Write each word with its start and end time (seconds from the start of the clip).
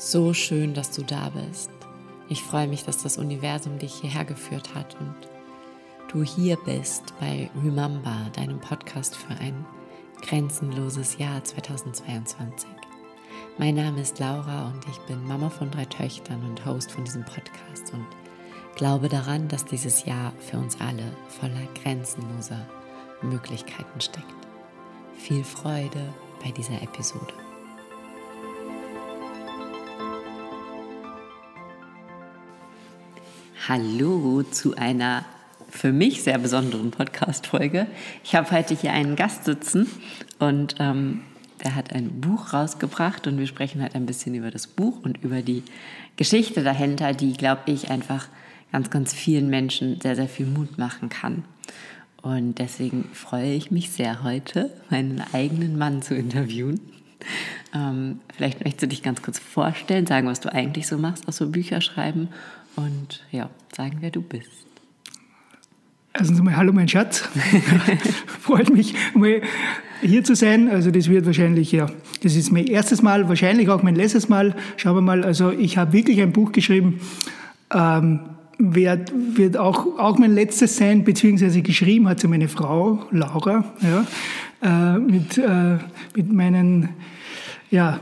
So 0.00 0.32
schön, 0.32 0.74
dass 0.74 0.92
du 0.92 1.02
da 1.02 1.28
bist. 1.30 1.70
Ich 2.28 2.44
freue 2.44 2.68
mich, 2.68 2.84
dass 2.84 3.02
das 3.02 3.18
Universum 3.18 3.80
dich 3.80 3.94
hierher 3.94 4.24
geführt 4.24 4.72
hat 4.72 4.96
und 5.00 5.16
du 6.12 6.22
hier 6.22 6.56
bist 6.64 7.02
bei 7.18 7.50
Remember, 7.64 8.30
deinem 8.36 8.60
Podcast 8.60 9.16
für 9.16 9.34
ein 9.40 9.66
grenzenloses 10.22 11.18
Jahr 11.18 11.42
2022. 11.42 12.68
Mein 13.58 13.74
Name 13.74 14.00
ist 14.00 14.20
Laura 14.20 14.68
und 14.68 14.86
ich 14.88 14.98
bin 15.08 15.26
Mama 15.26 15.50
von 15.50 15.68
drei 15.68 15.86
Töchtern 15.86 16.44
und 16.44 16.64
Host 16.64 16.92
von 16.92 17.02
diesem 17.02 17.24
Podcast 17.24 17.92
und 17.92 18.06
glaube 18.76 19.08
daran, 19.08 19.48
dass 19.48 19.64
dieses 19.64 20.04
Jahr 20.04 20.32
für 20.38 20.58
uns 20.58 20.80
alle 20.80 21.12
voller 21.26 21.66
grenzenloser 21.82 22.64
Möglichkeiten 23.20 24.00
steckt. 24.00 24.46
Viel 25.16 25.42
Freude 25.42 26.14
bei 26.44 26.52
dieser 26.52 26.80
Episode. 26.82 27.47
Hallo 33.68 34.42
zu 34.44 34.76
einer 34.76 35.26
für 35.68 35.92
mich 35.92 36.22
sehr 36.22 36.38
besonderen 36.38 36.90
Podcast-Folge. 36.90 37.86
Ich 38.24 38.34
habe 38.34 38.50
heute 38.50 38.74
hier 38.74 38.94
einen 38.94 39.14
Gast 39.14 39.44
sitzen 39.44 39.86
und 40.38 40.76
ähm, 40.78 41.20
der 41.62 41.74
hat 41.74 41.92
ein 41.92 42.18
Buch 42.18 42.54
rausgebracht 42.54 43.26
und 43.26 43.36
wir 43.36 43.46
sprechen 43.46 43.82
heute 43.82 43.96
ein 43.96 44.06
bisschen 44.06 44.34
über 44.34 44.50
das 44.50 44.68
Buch 44.68 45.02
und 45.02 45.22
über 45.22 45.42
die 45.42 45.64
Geschichte 46.16 46.64
dahinter, 46.64 47.12
die, 47.12 47.34
glaube 47.34 47.60
ich, 47.66 47.90
einfach 47.90 48.28
ganz, 48.72 48.88
ganz 48.88 49.12
vielen 49.12 49.50
Menschen 49.50 50.00
sehr, 50.00 50.16
sehr 50.16 50.28
viel 50.28 50.46
Mut 50.46 50.78
machen 50.78 51.10
kann. 51.10 51.44
Und 52.22 52.60
deswegen 52.60 53.04
freue 53.12 53.52
ich 53.52 53.70
mich 53.70 53.90
sehr 53.90 54.22
heute, 54.22 54.70
meinen 54.88 55.22
eigenen 55.34 55.76
Mann 55.76 56.00
zu 56.00 56.14
interviewen. 56.14 56.80
Ähm, 57.74 58.20
vielleicht 58.34 58.64
möchtest 58.64 58.82
du 58.84 58.88
dich 58.88 59.02
ganz 59.02 59.20
kurz 59.20 59.38
vorstellen, 59.38 60.06
sagen, 60.06 60.26
was 60.26 60.40
du 60.40 60.50
eigentlich 60.50 60.86
so 60.86 60.96
machst, 60.96 61.28
auch 61.28 61.34
so 61.34 61.50
Bücher 61.50 61.82
schreiben 61.82 62.28
und 62.78 63.24
ja, 63.30 63.50
sagen, 63.76 63.98
wer 64.00 64.10
du 64.10 64.22
bist. 64.22 64.66
Erstens 66.14 66.38
einmal 66.38 66.56
Hallo, 66.56 66.72
mein 66.72 66.88
Schatz. 66.88 67.28
Freut 68.40 68.70
mich, 68.70 68.94
mal 69.14 69.42
hier 70.00 70.24
zu 70.24 70.34
sein. 70.34 70.68
Also, 70.68 70.90
das 70.90 71.08
wird 71.08 71.26
wahrscheinlich, 71.26 71.72
ja, 71.72 71.86
das 72.22 72.34
ist 72.34 72.50
mein 72.50 72.66
erstes 72.66 73.02
Mal, 73.02 73.28
wahrscheinlich 73.28 73.68
auch 73.68 73.82
mein 73.82 73.94
letztes 73.94 74.28
Mal. 74.28 74.54
Schauen 74.76 74.96
wir 74.96 75.00
mal. 75.00 75.24
Also, 75.24 75.50
ich 75.50 75.76
habe 75.76 75.92
wirklich 75.92 76.20
ein 76.20 76.32
Buch 76.32 76.52
geschrieben. 76.52 77.00
Ähm, 77.72 78.20
wird, 78.58 79.12
wird 79.36 79.56
auch, 79.56 79.98
auch 79.98 80.18
mein 80.18 80.34
letztes 80.34 80.76
sein, 80.76 81.04
beziehungsweise 81.04 81.62
geschrieben 81.62 82.08
hat 82.08 82.18
sie 82.18 82.26
meine 82.26 82.48
Frau, 82.48 83.04
Laura, 83.12 83.64
ja, 83.80 84.94
äh, 84.94 84.98
mit, 84.98 85.38
äh, 85.38 85.78
mit 86.16 86.32
meinen, 86.32 86.88
ja, 87.70 88.00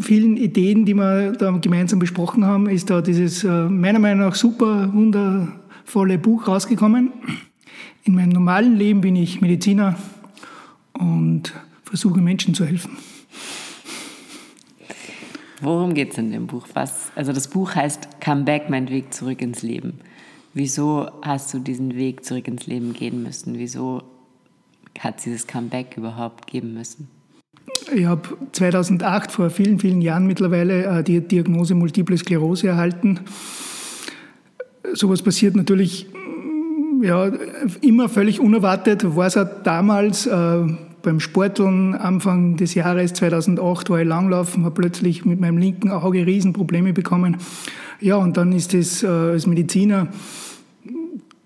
vielen 0.00 0.36
Ideen, 0.36 0.84
die 0.84 0.94
wir 0.94 1.32
da 1.32 1.50
gemeinsam 1.50 1.98
besprochen 1.98 2.44
haben, 2.44 2.68
ist 2.68 2.90
da 2.90 3.00
dieses 3.00 3.44
äh, 3.44 3.68
meiner 3.68 3.98
Meinung 3.98 4.26
nach 4.26 4.34
super 4.34 4.92
wundervolle 4.92 6.18
Buch 6.18 6.48
rausgekommen. 6.48 7.12
In 8.04 8.14
meinem 8.14 8.30
normalen 8.30 8.76
Leben 8.76 9.00
bin 9.00 9.16
ich 9.16 9.40
Mediziner 9.40 9.96
und 10.94 11.52
versuche 11.84 12.20
Menschen 12.20 12.54
zu 12.54 12.64
helfen. 12.64 12.96
Worum 15.60 15.94
geht 15.94 16.12
es 16.12 16.18
in 16.18 16.32
dem 16.32 16.48
Buch? 16.48 16.66
Was, 16.74 17.12
also 17.14 17.32
das 17.32 17.46
Buch 17.48 17.74
heißt 17.74 18.20
Come 18.20 18.42
Back, 18.42 18.70
mein 18.70 18.88
Weg 18.88 19.14
zurück 19.14 19.40
ins 19.40 19.62
Leben. 19.62 20.00
Wieso 20.54 21.08
hast 21.22 21.54
du 21.54 21.60
diesen 21.60 21.94
Weg 21.94 22.24
zurück 22.24 22.48
ins 22.48 22.66
Leben 22.66 22.92
gehen 22.92 23.22
müssen? 23.22 23.58
Wieso 23.58 24.02
hat 24.98 25.18
es 25.18 25.24
dieses 25.24 25.46
Comeback 25.46 25.96
überhaupt 25.96 26.46
geben 26.46 26.74
müssen? 26.74 27.08
Ich 27.94 28.04
habe 28.06 28.22
2008, 28.52 29.32
vor 29.32 29.50
vielen, 29.50 29.78
vielen 29.78 30.00
Jahren 30.00 30.26
mittlerweile, 30.26 30.84
äh, 30.84 31.02
die 31.04 31.20
Diagnose 31.20 31.74
Multiple 31.74 32.16
Sklerose 32.16 32.68
erhalten. 32.68 33.20
Sowas 34.94 35.22
passiert 35.22 35.56
natürlich 35.56 36.06
mm, 36.12 37.02
ja, 37.02 37.30
immer 37.80 38.08
völlig 38.08 38.40
unerwartet. 38.40 39.16
War 39.16 39.26
es 39.26 39.36
auch 39.36 39.48
damals 39.62 40.26
äh, 40.26 40.64
beim 41.02 41.20
Sporteln 41.20 41.94
Anfang 41.94 42.56
des 42.56 42.74
Jahres 42.74 43.12
2008 43.14 43.90
war 43.90 44.00
ich 44.00 44.06
langlaufen, 44.06 44.64
habe 44.64 44.80
plötzlich 44.80 45.24
mit 45.24 45.40
meinem 45.40 45.58
linken 45.58 45.90
Auge 45.90 46.26
Riesenprobleme 46.26 46.92
bekommen. 46.92 47.36
Ja, 48.00 48.16
und 48.16 48.36
dann 48.36 48.52
ist 48.52 48.74
es 48.74 49.02
äh, 49.02 49.06
als 49.06 49.46
Mediziner 49.46 50.08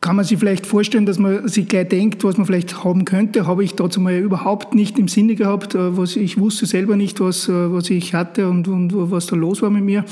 kann 0.06 0.14
man 0.14 0.24
sich 0.24 0.38
vielleicht 0.38 0.66
vorstellen, 0.66 1.04
dass 1.04 1.18
man 1.18 1.48
sich 1.48 1.66
gleich 1.66 1.88
denkt, 1.88 2.22
was 2.22 2.36
man 2.36 2.46
vielleicht 2.46 2.84
haben 2.84 3.04
könnte. 3.04 3.48
Habe 3.48 3.64
ich 3.64 3.74
dazu 3.74 4.00
mal 4.00 4.14
überhaupt 4.14 4.72
nicht 4.72 5.00
im 5.00 5.08
Sinne 5.08 5.34
gehabt. 5.34 5.74
Äh, 5.74 5.98
was 5.98 6.14
ich 6.14 6.38
wusste 6.38 6.64
selber 6.64 6.94
nicht, 6.94 7.18
was, 7.18 7.48
äh, 7.48 7.72
was 7.72 7.90
ich 7.90 8.14
hatte 8.14 8.48
und, 8.48 8.68
und 8.68 8.92
was 9.10 9.26
da 9.26 9.34
los 9.34 9.62
war 9.62 9.70
mit 9.70 9.82
mir. 9.82 10.04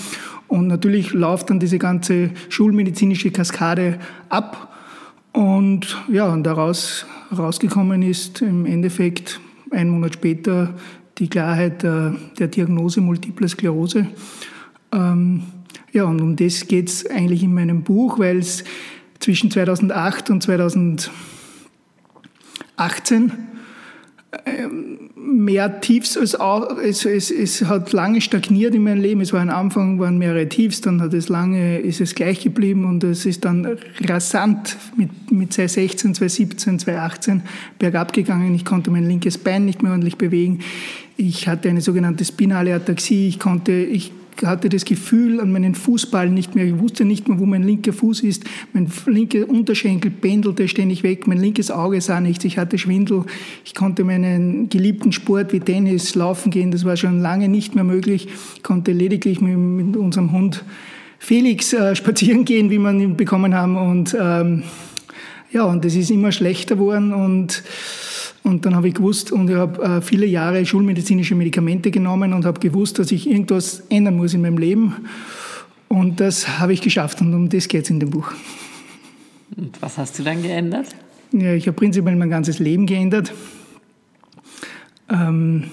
Und 0.48 0.66
natürlich 0.66 1.12
läuft 1.12 1.50
dann 1.50 1.60
diese 1.60 1.78
ganze 1.78 2.30
schulmedizinische 2.48 3.30
Kaskade 3.30 4.00
ab. 4.30 4.74
Und 5.32 5.96
ja, 6.10 6.32
und 6.32 6.42
daraus 6.42 7.06
rausgekommen 7.30 8.02
ist 8.02 8.42
im 8.42 8.66
Endeffekt 8.66 9.38
ein 9.70 9.90
Monat 9.90 10.14
später 10.14 10.74
die 11.18 11.28
Klarheit 11.28 11.84
der, 11.84 12.16
der 12.36 12.48
Diagnose 12.48 13.00
Multiple 13.00 13.48
Sklerose. 13.48 14.08
Ähm, 14.90 15.44
ja, 15.92 16.02
und 16.02 16.20
um 16.20 16.34
das 16.34 16.66
geht 16.66 16.88
es 16.88 17.08
eigentlich 17.08 17.44
in 17.44 17.54
meinem 17.54 17.84
Buch, 17.84 18.18
weil 18.18 18.38
es 18.38 18.64
zwischen 19.24 19.50
2008 19.50 20.28
und 20.28 20.42
2018 20.42 21.10
ähm, 24.44 25.10
mehr 25.16 25.80
Tiefs 25.80 26.18
als 26.18 26.34
auch, 26.38 26.76
es, 26.78 27.06
es, 27.06 27.30
es 27.30 27.64
hat 27.64 27.92
lange 27.92 28.20
stagniert 28.20 28.74
in 28.74 28.84
meinem 28.84 29.00
Leben. 29.00 29.22
Es 29.22 29.32
war 29.32 29.40
am 29.40 29.48
Anfang 29.48 29.98
waren 29.98 30.18
mehrere 30.18 30.46
Tiefs, 30.48 30.82
dann 30.82 31.00
hat 31.00 31.14
es 31.14 31.30
lange, 31.30 31.78
ist 31.78 32.02
es 32.02 32.14
gleich 32.14 32.42
geblieben 32.42 32.84
und 32.84 33.02
es 33.02 33.24
ist 33.24 33.46
dann 33.46 33.78
rasant 34.02 34.76
mit, 34.96 35.08
mit 35.30 35.54
2016, 35.54 36.16
2017, 36.16 36.78
2018 36.80 37.42
bergab 37.78 38.12
gegangen. 38.12 38.54
Ich 38.54 38.66
konnte 38.66 38.90
mein 38.90 39.06
linkes 39.06 39.38
Bein 39.38 39.64
nicht 39.64 39.82
mehr 39.82 39.92
ordentlich 39.92 40.18
bewegen. 40.18 40.60
Ich 41.16 41.48
hatte 41.48 41.70
eine 41.70 41.80
sogenannte 41.80 42.26
spinale 42.26 42.74
Ataxie. 42.74 43.28
Ich 43.28 43.38
konnte, 43.38 43.72
ich 43.72 44.12
hatte 44.42 44.68
das 44.68 44.84
Gefühl 44.84 45.40
an 45.40 45.52
meinen 45.52 45.74
Fußballen 45.74 46.34
nicht 46.34 46.54
mehr. 46.54 46.64
Ich 46.64 46.78
wusste 46.78 47.04
nicht 47.04 47.28
mehr, 47.28 47.38
wo 47.38 47.46
mein 47.46 47.62
linker 47.62 47.92
Fuß 47.92 48.22
ist. 48.22 48.44
Mein 48.72 48.90
linker 49.06 49.48
Unterschenkel 49.48 50.10
pendelte 50.10 50.68
ständig 50.68 51.02
weg. 51.02 51.26
Mein 51.26 51.38
linkes 51.38 51.70
Auge 51.70 52.00
sah 52.00 52.20
nichts. 52.20 52.44
Ich 52.44 52.58
hatte 52.58 52.78
Schwindel. 52.78 53.24
Ich 53.64 53.74
konnte 53.74 54.04
meinen 54.04 54.68
geliebten 54.68 55.12
Sport 55.12 55.52
wie 55.52 55.60
Tennis 55.60 56.14
laufen 56.14 56.50
gehen. 56.50 56.70
Das 56.70 56.84
war 56.84 56.96
schon 56.96 57.20
lange 57.20 57.48
nicht 57.48 57.74
mehr 57.74 57.84
möglich. 57.84 58.28
Ich 58.56 58.62
konnte 58.62 58.92
lediglich 58.92 59.40
mit, 59.40 59.56
mit 59.56 59.96
unserem 59.96 60.32
Hund 60.32 60.64
Felix 61.18 61.72
äh, 61.72 61.94
spazieren 61.96 62.44
gehen, 62.44 62.70
wie 62.70 62.78
wir 62.78 62.92
ihn 62.92 63.16
bekommen 63.16 63.54
haben. 63.54 63.76
Und 63.76 64.16
ähm, 64.20 64.64
ja, 65.50 65.64
und 65.64 65.84
das 65.84 65.94
ist 65.94 66.10
immer 66.10 66.32
schlechter 66.32 66.74
geworden 66.74 67.12
und 67.12 67.62
und 68.44 68.66
dann 68.66 68.76
habe 68.76 68.88
ich 68.88 68.94
gewusst, 68.94 69.32
und 69.32 69.48
ich 69.48 69.56
habe 69.56 69.82
äh, 69.82 70.02
viele 70.02 70.26
Jahre 70.26 70.64
schulmedizinische 70.66 71.34
Medikamente 71.34 71.90
genommen 71.90 72.34
und 72.34 72.44
habe 72.44 72.60
gewusst, 72.60 72.98
dass 72.98 73.10
ich 73.10 73.28
irgendwas 73.28 73.82
ändern 73.88 74.16
muss 74.16 74.34
in 74.34 74.42
meinem 74.42 74.58
Leben. 74.58 74.94
Und 75.88 76.20
das 76.20 76.58
habe 76.58 76.74
ich 76.74 76.82
geschafft 76.82 77.22
und 77.22 77.32
um 77.32 77.48
das 77.48 77.68
geht 77.68 77.84
es 77.84 77.90
in 77.90 78.00
dem 78.00 78.10
Buch. 78.10 78.30
Und 79.56 79.80
was 79.80 79.96
hast 79.96 80.18
du 80.18 80.22
dann 80.22 80.42
geändert? 80.42 80.88
Ja, 81.32 81.54
ich 81.54 81.66
habe 81.66 81.74
prinzipiell 81.76 82.16
mein 82.16 82.28
ganzes 82.28 82.58
Leben 82.58 82.84
geändert. 82.84 83.32
Ähm, 85.10 85.70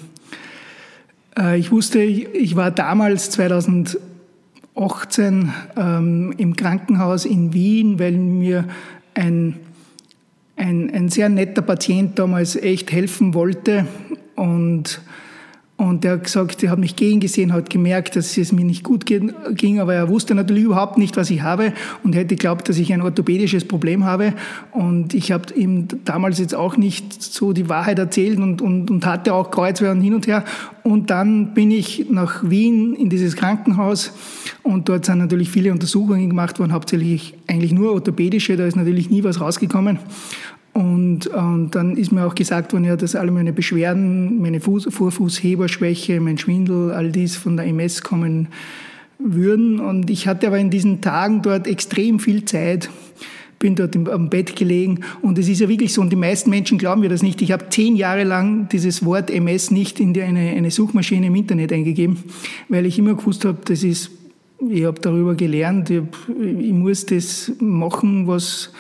äh, 1.38 1.60
ich 1.60 1.72
wusste, 1.74 2.02
ich, 2.02 2.28
ich, 2.34 2.56
war 2.56 2.72
damals 2.72 3.32
2018 3.32 4.00
ähm, 5.76 6.34
im 6.38 6.56
Krankenhaus 6.56 7.26
in 7.26 7.54
Wien, 7.54 8.00
weil 8.00 8.14
mir 8.14 8.66
ein 9.14 9.60
ein, 10.62 10.92
ein 10.94 11.10
sehr 11.10 11.28
netter 11.28 11.64
Patient 11.64 12.18
damals 12.20 12.56
echt 12.56 12.92
helfen 12.92 13.34
wollte 13.34 13.88
und 14.36 15.02
und 15.82 16.06
er 16.06 16.12
hat 16.12 16.26
gesagt, 16.26 16.62
er 16.62 16.70
hat 16.70 16.78
mich 16.78 16.96
gehen 16.96 17.20
gesehen, 17.20 17.54
hat 17.54 17.72
gemerkt, 17.72 18.16
dass 18.16 18.38
es 18.38 18.52
mir 18.52 18.64
nicht 18.64 18.84
gut 18.84 19.08
ging, 19.08 19.80
aber 19.80 19.96
er 19.96 20.10
wusste 20.10 20.36
natürlich 20.36 20.66
überhaupt 20.66 21.00
nicht, 21.00 21.18
was 21.18 21.32
ich 21.32 21.42
habe 21.42 21.74
und 22.04 22.14
hätte 22.14 22.36
geglaubt, 22.36 22.70
dass 22.70 22.78
ich 22.78 22.94
ein 22.94 23.02
orthopädisches 23.02 23.66
Problem 23.66 24.06
habe. 24.06 24.36
Und 24.74 25.16
ich 25.16 25.32
habe 25.32 25.52
ihm 25.56 25.88
damals 26.06 26.38
jetzt 26.38 26.54
auch 26.54 26.78
nicht 26.78 27.24
so 27.24 27.52
die 27.52 27.68
Wahrheit 27.68 27.98
erzählt 27.98 28.38
und, 28.38 28.62
und, 28.62 28.92
und 28.92 29.08
hatte 29.08 29.34
auch 29.34 29.50
Kreuzweh 29.50 30.00
hin 30.00 30.14
und 30.14 30.28
her. 30.28 30.46
Und 30.84 31.10
dann 31.10 31.56
bin 31.56 31.72
ich 31.72 32.06
nach 32.12 32.48
Wien 32.48 32.94
in 32.94 33.10
dieses 33.10 33.36
Krankenhaus 33.36 34.14
und 34.62 34.88
dort 34.88 35.06
sind 35.06 35.18
natürlich 35.18 35.50
viele 35.50 35.72
Untersuchungen 35.72 36.30
gemacht 36.30 36.60
worden, 36.60 36.74
hauptsächlich 36.74 37.34
eigentlich 37.48 37.72
nur 37.72 37.94
orthopädische, 37.94 38.56
da 38.56 38.68
ist 38.68 38.76
natürlich 38.76 39.10
nie 39.10 39.24
was 39.24 39.42
rausgekommen. 39.42 39.98
Und, 40.74 41.28
und 41.28 41.72
dann 41.72 41.98
ist 41.98 42.12
mir 42.12 42.26
auch 42.26 42.36
gesagt 42.36 42.72
worden, 42.72 42.86
ja, 42.86 42.96
dass 42.96 43.16
alle 43.16 43.32
meine 43.32 43.52
Beschwerden, 43.52 44.42
meine 44.42 44.62
Fuß, 44.62 44.88
Vorfußheberschwäche, 44.90 46.22
mein 46.22 46.38
Schwindel, 46.38 46.92
all 46.92 47.12
dies 47.12 47.36
von 47.36 47.58
der 47.58 47.66
MS 47.66 48.04
kommen 48.04 48.48
würden. 49.20 49.80
Und 49.80 50.10
ich 50.10 50.28
hatte 50.28 50.48
aber 50.48 50.60
in 50.60 50.70
diesen 50.70 51.02
Tagen 51.02 51.42
dort 51.42 51.68
extrem 51.68 52.20
viel 52.20 52.46
Zeit, 52.46 52.90
bin 53.60 53.76
dort 53.76 53.96
im, 53.96 54.08
am 54.08 54.30
Bett 54.30 54.56
gelegen 54.56 55.02
und 55.22 55.38
es 55.38 55.48
ist 55.48 55.62
ja 55.62 55.70
wirklich 55.70 55.94
so, 55.94 56.02
und 56.02 56.10
die 56.10 56.18
meisten 56.18 56.50
Menschen 56.50 56.78
glauben 56.78 57.02
mir 57.02 57.10
das 57.10 57.22
nicht. 57.22 57.42
Ich 57.42 57.52
habe 57.52 57.70
zehn 57.70 57.96
Jahre 57.96 58.24
lang 58.24 58.68
dieses 58.70 59.06
Wort 59.06 59.30
MS 59.30 59.72
nicht 59.72 60.00
in 60.00 60.14
die, 60.14 60.24
eine, 60.24 60.40
eine 60.40 60.72
Suchmaschine 60.72 61.28
im 61.28 61.36
Internet 61.36 61.72
eingegeben, 61.72 62.18
weil 62.70 62.86
ich 62.86 62.98
immer 62.98 63.14
gewusst 63.14 63.46
habe, 63.46 63.60
das 63.64 63.84
ist, 63.84 64.10
ich 64.68 64.84
habe 64.84 65.00
darüber 65.00 65.36
gelernt, 65.36 65.90
ich, 65.92 66.02
ich 66.60 66.74
muss 66.74 67.06
das 67.06 67.52
machen, 67.60 68.28
was 68.28 68.74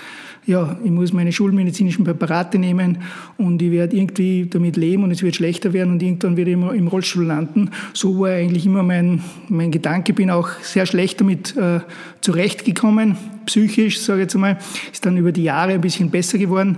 ja, 0.46 0.76
ich 0.84 0.90
muss 0.90 1.14
meine 1.14 1.32
schulmedizinischen 1.32 2.04
Präparate 2.04 2.58
nehmen 2.58 2.98
und 3.38 3.62
ich 3.62 3.72
werde 3.72 3.96
irgendwie 3.96 4.48
damit 4.50 4.76
leben 4.76 5.04
und 5.04 5.12
es 5.12 5.22
wird 5.22 5.36
schlechter 5.36 5.72
werden 5.72 5.94
und 5.94 6.02
irgendwann 6.02 6.36
werde 6.36 6.52
ich 6.52 6.58
immer 6.58 6.74
im 6.74 6.88
Rollstuhl 6.88 7.26
landen. 7.26 7.70
So 7.94 8.20
war 8.20 8.32
eigentlich 8.32 8.66
immer 8.66 8.82
mein, 8.82 9.24
mein 9.50 9.72
Gedanke. 9.72 10.14
Bin 10.14 10.32
auch 10.32 10.50
sehr 10.62 10.86
schlecht 10.86 11.22
damit 11.22 11.56
äh, 11.58 11.82
zurechtgekommen, 12.22 13.18
psychisch, 13.46 14.00
sage 14.00 14.22
ich 14.22 14.24
jetzt 14.24 14.36
einmal. 14.36 14.58
Ist 14.92 15.06
dann 15.06 15.18
über 15.18 15.32
die 15.32 15.44
Jahre 15.44 15.74
ein 15.74 15.82
bisschen 15.82 16.10
besser 16.10 16.40
geworden. 16.40 16.78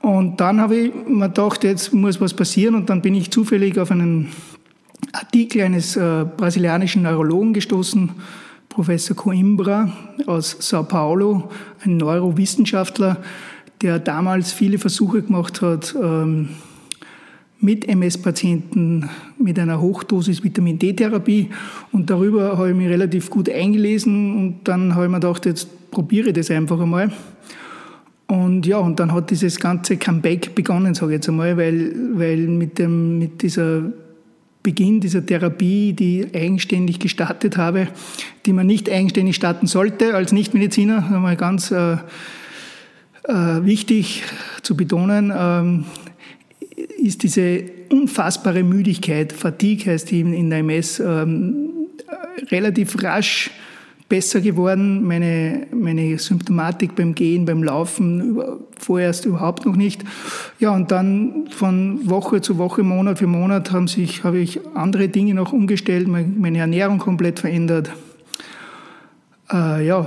Und 0.00 0.40
dann 0.40 0.60
habe 0.60 0.76
ich 0.76 0.92
mir 1.08 1.28
gedacht, 1.28 1.64
jetzt 1.64 1.92
muss 1.92 2.20
was 2.20 2.32
passieren 2.32 2.74
und 2.74 2.88
dann 2.88 3.02
bin 3.02 3.14
ich 3.14 3.30
zufällig 3.30 3.78
auf 3.78 3.90
einen 3.90 4.28
Artikel 5.12 5.62
eines 5.62 5.96
äh, 5.96 6.24
brasilianischen 6.36 7.02
Neurologen 7.02 7.52
gestoßen, 7.52 8.10
Professor 8.68 9.16
Coimbra 9.16 9.92
aus 10.26 10.56
Sao 10.60 10.84
Paulo, 10.84 11.50
ein 11.84 11.96
Neurowissenschaftler, 11.96 13.18
der 13.82 13.98
damals 13.98 14.52
viele 14.52 14.78
Versuche 14.78 15.22
gemacht 15.22 15.62
hat, 15.62 15.94
ähm, 16.00 16.50
mit 17.60 17.88
MS-Patienten 17.88 19.08
mit 19.38 19.58
einer 19.58 19.80
Hochdosis 19.80 20.44
Vitamin 20.44 20.78
D-Therapie. 20.78 21.50
Und 21.92 22.08
darüber 22.08 22.56
habe 22.56 22.70
ich 22.70 22.76
mich 22.76 22.88
relativ 22.88 23.30
gut 23.30 23.50
eingelesen 23.50 24.36
und 24.36 24.60
dann 24.64 24.94
habe 24.94 25.06
ich 25.06 25.10
mir 25.10 25.20
gedacht, 25.20 25.44
jetzt 25.46 25.90
probiere 25.90 26.28
ich 26.28 26.34
das 26.34 26.50
einfach 26.50 26.80
einmal. 26.80 27.10
Und 28.28 28.66
ja, 28.66 28.78
und 28.78 29.00
dann 29.00 29.12
hat 29.12 29.30
dieses 29.30 29.58
ganze 29.58 29.96
Comeback 29.96 30.54
begonnen, 30.54 30.94
sage 30.94 31.12
ich 31.12 31.16
jetzt 31.16 31.28
einmal, 31.28 31.56
weil, 31.56 31.94
weil 32.14 32.46
mit, 32.46 32.78
dem, 32.78 33.18
mit 33.18 33.42
dieser 33.42 33.90
Beginn 34.68 35.00
dieser 35.00 35.24
Therapie, 35.24 35.94
die 35.94 36.26
eigenständig 36.34 36.98
gestartet 36.98 37.56
habe, 37.56 37.88
die 38.44 38.52
man 38.52 38.66
nicht 38.66 38.90
eigenständig 38.90 39.34
starten 39.34 39.66
sollte 39.66 40.14
als 40.14 40.30
Nichtmediziner, 40.30 41.10
einmal 41.10 41.36
ganz 41.36 41.70
äh, 41.70 41.92
äh, 41.94 43.64
wichtig 43.64 44.24
zu 44.60 44.76
betonen, 44.76 45.32
ähm, 45.34 45.86
ist 46.98 47.22
diese 47.22 47.62
unfassbare 47.88 48.62
Müdigkeit, 48.62 49.32
Fatigue 49.32 49.90
heißt 49.90 50.10
die 50.10 50.20
in 50.20 50.50
der 50.50 50.58
MS, 50.58 51.00
ähm, 51.00 51.70
relativ 52.50 53.02
rasch 53.02 53.50
besser 54.08 54.40
geworden. 54.40 55.06
Meine, 55.06 55.66
meine 55.72 56.18
Symptomatik 56.18 56.94
beim 56.94 57.14
Gehen, 57.14 57.44
beim 57.44 57.62
Laufen 57.62 58.40
vorerst 58.78 59.26
überhaupt 59.26 59.66
noch 59.66 59.76
nicht. 59.76 60.04
Ja, 60.58 60.70
und 60.74 60.90
dann 60.90 61.48
von 61.50 62.08
Woche 62.08 62.40
zu 62.40 62.58
Woche, 62.58 62.82
Monat 62.82 63.18
für 63.18 63.26
Monat 63.26 63.72
haben 63.72 63.88
sich, 63.88 64.24
habe 64.24 64.38
ich 64.38 64.60
andere 64.74 65.08
Dinge 65.08 65.34
noch 65.34 65.52
umgestellt, 65.52 66.08
meine 66.08 66.58
Ernährung 66.58 66.98
komplett 66.98 67.38
verändert. 67.38 67.90
Äh, 69.52 69.86
ja, 69.86 70.06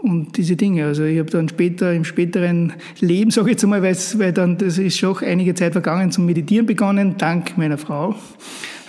und 0.00 0.36
diese 0.36 0.56
Dinge. 0.56 0.86
Also 0.86 1.04
ich 1.04 1.18
habe 1.18 1.30
dann 1.30 1.48
später, 1.48 1.92
im 1.92 2.04
späteren 2.04 2.72
Leben, 3.00 3.30
sage 3.30 3.48
ich 3.48 3.52
jetzt 3.54 3.64
einmal, 3.64 3.82
weil 3.82 4.32
dann, 4.32 4.56
das 4.56 4.78
ist 4.78 4.98
schon 4.98 5.18
einige 5.18 5.54
Zeit 5.54 5.72
vergangen, 5.72 6.10
zum 6.10 6.24
Meditieren 6.26 6.66
begonnen, 6.66 7.16
dank 7.18 7.58
meiner 7.58 7.78
Frau. 7.78 8.14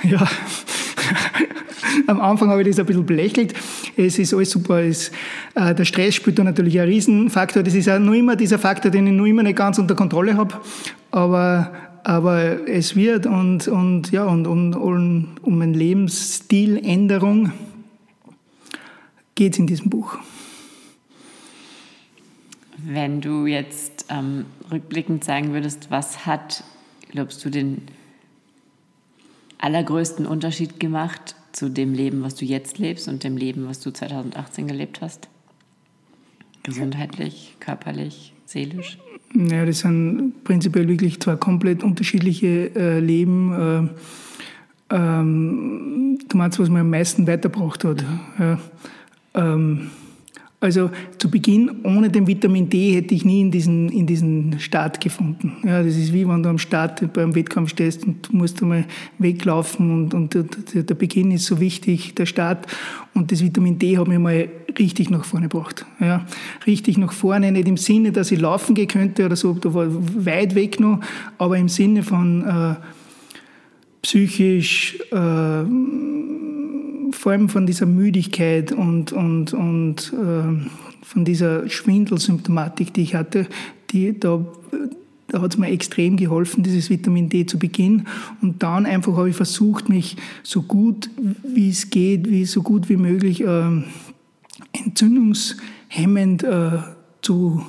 Ja. 0.03 0.27
Am 2.07 2.21
Anfang 2.21 2.49
habe 2.49 2.61
ich 2.61 2.67
das 2.67 2.79
ein 2.79 2.85
bisschen 2.85 3.05
belächelt. 3.05 3.53
Es 3.95 4.19
ist 4.19 4.33
alles 4.33 4.51
super. 4.51 4.81
Es, 4.81 5.11
äh, 5.55 5.73
der 5.73 5.85
Stress 5.85 6.15
spielt 6.15 6.39
da 6.39 6.43
natürlich 6.43 6.79
einen 6.79 6.89
Riesenfaktor. 6.89 7.63
Das 7.63 7.73
ist 7.73 7.89
auch 7.89 7.99
nur 7.99 8.15
immer 8.15 8.35
dieser 8.35 8.59
Faktor, 8.59 8.91
den 8.91 9.07
ich 9.07 9.13
nur 9.13 9.27
immer 9.27 9.43
nicht 9.43 9.57
ganz 9.57 9.77
unter 9.79 9.95
Kontrolle 9.95 10.35
habe. 10.37 10.55
Aber, 11.11 11.71
aber 12.03 12.67
es 12.67 12.95
wird 12.95 13.25
und, 13.25 13.67
und, 13.67 14.11
ja, 14.11 14.25
und, 14.25 14.47
und, 14.47 14.75
und 14.75 15.35
um 15.41 15.61
eine 15.61 15.77
Lebensstiländerung 15.77 17.51
geht 19.35 19.53
es 19.53 19.59
in 19.59 19.67
diesem 19.67 19.89
Buch. 19.89 20.17
Wenn 22.77 23.21
du 23.21 23.45
jetzt 23.45 24.05
ähm, 24.09 24.45
rückblickend 24.71 25.23
sagen 25.23 25.53
würdest, 25.53 25.91
was 25.91 26.25
hat, 26.25 26.63
glaubst 27.11 27.43
du, 27.43 27.49
den 27.49 27.81
allergrößten 29.59 30.25
Unterschied 30.25 30.79
gemacht 30.79 31.35
zu 31.51 31.69
dem 31.69 31.93
Leben, 31.93 32.23
was 32.23 32.35
du 32.35 32.45
jetzt 32.45 32.77
lebst 32.77 33.07
und 33.07 33.23
dem 33.23 33.37
Leben, 33.37 33.67
was 33.67 33.79
du 33.79 33.91
2018 33.91 34.67
gelebt 34.67 35.01
hast? 35.01 35.29
Gesundheitlich, 36.63 37.55
körperlich, 37.59 38.33
seelisch? 38.45 38.97
Ja, 39.33 39.65
das 39.65 39.79
sind 39.79 40.43
prinzipiell 40.43 40.87
wirklich 40.87 41.19
zwei 41.19 41.35
komplett 41.35 41.83
unterschiedliche 41.83 42.71
äh, 42.75 42.99
Leben. 42.99 43.89
Äh, 44.89 44.95
ähm, 44.95 46.19
du 46.27 46.37
meinst, 46.37 46.59
was 46.59 46.69
mir 46.69 46.79
am 46.79 46.89
meisten 46.89 47.27
weitergebracht 47.27 47.83
hat. 47.83 48.03
Ja, 48.39 48.59
ähm, 49.35 49.91
also 50.61 50.91
zu 51.17 51.31
Beginn, 51.31 51.71
ohne 51.83 52.09
den 52.09 52.27
Vitamin 52.27 52.69
D 52.69 52.93
hätte 52.93 53.15
ich 53.15 53.23
nie 53.23 53.39
in 53.41 53.51
diesen, 53.51 53.89
in 53.89 54.05
diesen 54.05 54.59
Start 54.59 54.99
gefunden. 54.99 55.53
Ja, 55.63 55.81
das 55.81 55.95
ist 55.95 56.11
wie 56.11 56.27
wenn 56.27 56.43
du 56.43 56.49
am 56.49 56.57
Start 56.57 57.13
beim 57.13 57.33
Wettkampf 57.33 57.69
stehst 57.69 58.05
und 58.05 58.27
du 58.27 58.35
musst 58.35 58.61
einmal 58.61 58.83
weglaufen 59.19 59.91
und, 59.91 60.13
und 60.13 60.33
der, 60.33 60.83
der 60.83 60.95
Beginn 60.95 61.31
ist 61.31 61.45
so 61.45 61.61
wichtig, 61.61 62.15
der 62.15 62.25
Start. 62.25 62.67
Und 63.13 63.31
das 63.31 63.41
Vitamin 63.41 63.79
D 63.79 63.97
hat 63.97 64.07
mich 64.09 64.19
mal 64.19 64.49
richtig 64.77 65.09
nach 65.09 65.23
vorne 65.23 65.47
gebracht. 65.47 65.85
Ja, 66.01 66.25
richtig 66.67 66.97
nach 66.97 67.13
vorne, 67.13 67.53
nicht 67.53 67.67
im 67.67 67.77
Sinne, 67.77 68.11
dass 68.11 68.29
ich 68.31 68.41
laufen 68.41 68.75
gehen 68.75 68.89
könnte 68.89 69.25
oder 69.25 69.37
so, 69.37 69.53
da 69.53 69.73
war 69.73 69.87
weit 69.89 70.55
weg 70.55 70.79
noch, 70.81 70.99
aber 71.37 71.57
im 71.57 71.69
Sinne 71.69 72.03
von 72.03 72.45
äh, 72.45 72.75
psychisch, 74.01 74.99
äh, 75.11 75.63
vor 77.19 77.33
allem 77.33 77.49
von 77.49 77.65
dieser 77.67 77.85
Müdigkeit 77.85 78.71
und, 78.71 79.11
und, 79.11 79.53
und 79.53 80.13
äh, 80.13 81.05
von 81.05 81.25
dieser 81.25 81.67
Schwindelsymptomatik, 81.67 82.93
die 82.93 83.01
ich 83.01 83.13
hatte, 83.13 83.45
die, 83.89 84.17
da, 84.17 84.45
da 85.27 85.41
hat 85.41 85.51
es 85.51 85.57
mir 85.57 85.67
extrem 85.67 86.15
geholfen, 86.15 86.63
dieses 86.63 86.89
Vitamin 86.89 87.27
D 87.27 87.45
zu 87.45 87.59
Beginn. 87.59 88.07
Und 88.41 88.63
dann 88.63 88.85
einfach 88.85 89.17
habe 89.17 89.29
ich 89.29 89.35
versucht, 89.35 89.89
mich 89.89 90.15
so 90.43 90.61
gut 90.61 91.09
wie 91.43 91.67
es 91.67 91.89
geht, 91.89 92.29
wie 92.29 92.45
so 92.45 92.61
gut 92.61 92.87
wie 92.87 92.95
möglich 92.95 93.43
äh, 93.43 93.83
entzündungshemmend 94.71 96.43
äh, 96.43 96.77
zu 97.21 97.65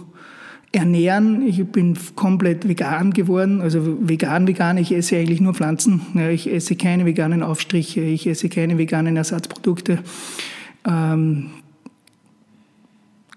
Ernähren, 0.72 1.42
ich 1.42 1.64
bin 1.66 1.98
komplett 2.14 2.68
vegan 2.68 3.12
geworden, 3.12 3.60
also 3.60 3.98
vegan, 4.00 4.46
vegan, 4.46 4.78
ich 4.78 4.92
esse 4.92 5.16
eigentlich 5.16 5.40
nur 5.40 5.52
Pflanzen, 5.52 6.02
ich 6.30 6.48
esse 6.48 6.76
keine 6.76 7.06
veganen 7.06 7.42
Aufstriche, 7.42 8.00
ich 8.00 8.26
esse 8.26 8.48
keine 8.48 8.78
veganen 8.78 9.16
Ersatzprodukte. 9.16 9.98
Ähm, 10.88 11.50